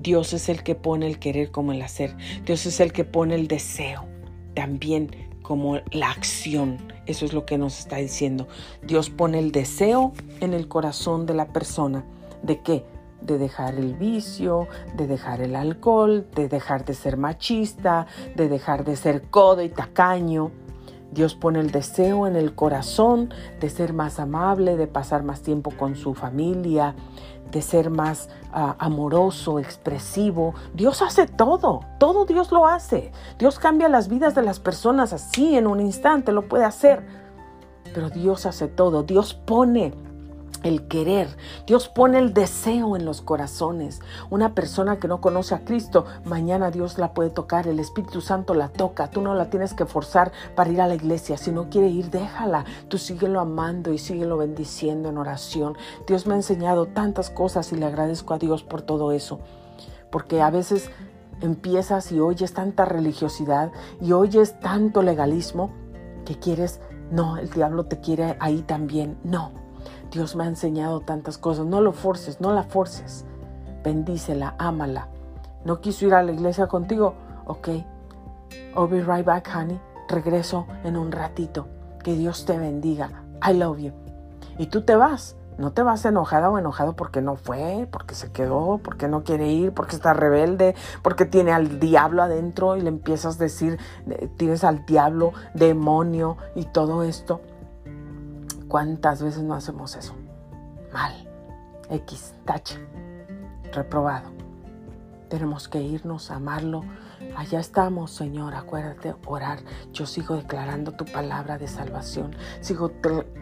[0.03, 2.15] Dios es el que pone el querer como el hacer.
[2.45, 4.05] Dios es el que pone el deseo
[4.55, 5.11] también
[5.43, 6.77] como la acción.
[7.07, 8.47] Eso es lo que nos está diciendo.
[8.83, 12.05] Dios pone el deseo en el corazón de la persona.
[12.43, 12.85] ¿De qué?
[13.25, 18.07] De dejar el vicio, de dejar el alcohol, de dejar de ser machista,
[18.37, 20.51] de dejar de ser codo y tacaño.
[21.13, 25.71] Dios pone el deseo en el corazón de ser más amable, de pasar más tiempo
[25.77, 26.95] con su familia,
[27.51, 30.55] de ser más ah, amoroso, expresivo.
[30.75, 33.13] Dios hace todo, todo Dios lo hace.
[33.39, 37.05] Dios cambia las vidas de las personas así en un instante, lo puede hacer.
[37.95, 39.93] Pero Dios hace todo, Dios pone
[40.63, 41.29] el querer.
[41.67, 44.01] Dios pone el deseo en los corazones.
[44.31, 48.55] Una persona que no conoce a Cristo, mañana Dios la puede tocar, el Espíritu Santo
[48.55, 49.11] la toca.
[49.11, 51.37] Tú no la tienes que forzar para ir a la iglesia.
[51.37, 52.65] Si no quiere ir, déjala.
[52.89, 55.77] Tú síguelo amando y síguelo bendiciendo en oración.
[56.07, 59.41] Dios me ha enseñado tantas cosas y le agradezco a Dios por todo eso.
[60.11, 60.91] Porque a veces
[61.41, 65.71] empiezas y oyes tanta religiosidad y oyes tanto legalismo
[66.25, 66.81] que quieres,
[67.11, 69.19] no, el diablo te quiere ahí también.
[69.25, 69.51] No,
[70.13, 71.67] Dios me ha enseñado tantas cosas.
[71.67, 73.25] No lo forces, no la forces.
[73.83, 75.09] Bendícela, ámala.
[75.65, 77.15] ¿No quiso ir a la iglesia contigo?
[77.47, 77.69] Ok.
[78.77, 79.81] I'll be right back, honey.
[80.09, 81.67] Regreso en un ratito.
[82.05, 83.25] Que Dios te bendiga.
[83.49, 83.93] I love you.
[84.59, 85.37] Y tú te vas.
[85.59, 89.49] No te vas enojada o enojado porque no fue, porque se quedó, porque no quiere
[89.49, 94.29] ir, porque está rebelde, porque tiene al diablo adentro y le empiezas a decir, eh,
[94.37, 97.43] tienes al diablo, demonio y todo esto.
[98.73, 100.15] ¿Cuántas veces no hacemos eso?
[100.95, 101.13] Mal.
[101.91, 102.79] X, tache.
[103.71, 104.31] Reprobado.
[105.29, 106.83] Tenemos que irnos a amarlo.
[107.37, 108.55] Allá estamos, Señor.
[108.55, 109.61] Acuérdate orar.
[109.93, 112.37] Yo sigo declarando tu palabra de salvación.
[112.61, 112.93] Sigo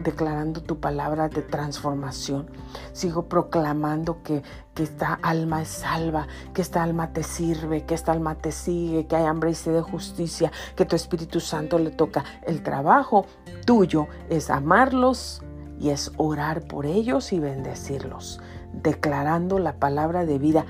[0.03, 2.51] declarando tu palabra de transformación.
[2.93, 4.43] Sigo proclamando que,
[4.74, 9.07] que esta alma es salva, que esta alma te sirve, que esta alma te sigue,
[9.07, 13.26] que hay hambre y sed de justicia, que tu Espíritu Santo le toca el trabajo
[13.70, 15.43] tuyo es amarlos
[15.78, 18.41] y es orar por ellos y bendecirlos.
[18.72, 20.64] declarando la palabra de vida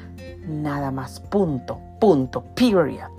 [0.47, 1.21] nada más.
[1.21, 3.11] Punto, punto, period.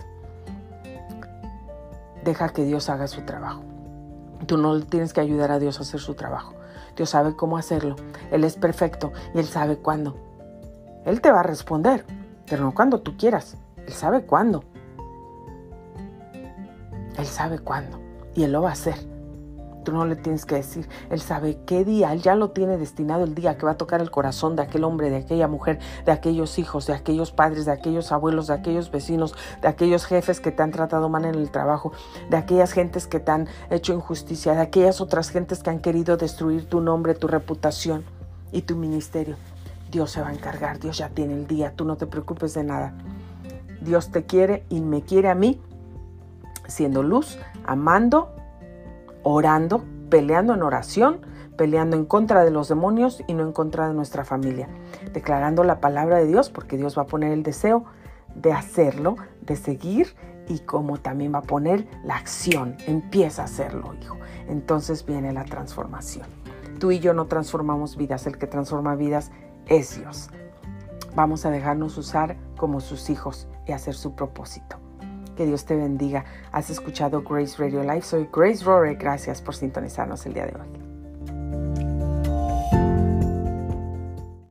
[2.25, 3.63] Deja que Dios haga su trabajo.
[4.47, 6.55] Tú no tienes que ayudar a Dios a hacer su trabajo.
[6.95, 7.95] Dios sabe cómo hacerlo.
[8.32, 10.17] Él es perfecto y Él sabe cuándo.
[11.05, 12.05] Él te va a responder,
[12.49, 13.55] pero no cuando tú quieras.
[13.77, 14.63] Él sabe cuándo.
[17.17, 17.99] Él sabe cuándo
[18.36, 19.11] y Él lo va a hacer.
[19.84, 23.23] Tú no le tienes que decir, Él sabe qué día, Él ya lo tiene destinado
[23.23, 26.11] el día que va a tocar el corazón de aquel hombre, de aquella mujer, de
[26.11, 30.51] aquellos hijos, de aquellos padres, de aquellos abuelos, de aquellos vecinos, de aquellos jefes que
[30.51, 31.91] te han tratado mal en el trabajo,
[32.29, 36.17] de aquellas gentes que te han hecho injusticia, de aquellas otras gentes que han querido
[36.17, 38.03] destruir tu nombre, tu reputación
[38.51, 39.36] y tu ministerio.
[39.89, 42.63] Dios se va a encargar, Dios ya tiene el día, tú no te preocupes de
[42.63, 42.93] nada.
[43.82, 45.59] Dios te quiere y me quiere a mí,
[46.67, 48.29] siendo luz, amando
[49.24, 51.22] orando, peleando en oración,
[51.57, 54.67] peleando en contra de los demonios y no en contra de nuestra familia,
[55.13, 57.86] declarando la palabra de Dios porque Dios va a poner el deseo
[58.36, 60.15] de hacerlo, de seguir
[60.47, 64.17] y como también va a poner la acción, empieza a hacerlo, hijo.
[64.47, 66.26] Entonces viene la transformación.
[66.80, 69.32] Tú y yo no transformamos vidas, el que transforma vidas
[69.67, 70.30] es Dios.
[71.15, 74.78] Vamos a dejarnos usar como sus hijos y hacer su propósito.
[75.36, 76.25] Que Dios te bendiga.
[76.51, 78.01] Has escuchado Grace Radio Live.
[78.01, 78.95] Soy Grace Rore.
[78.95, 82.00] Gracias por sintonizarnos el día de hoy.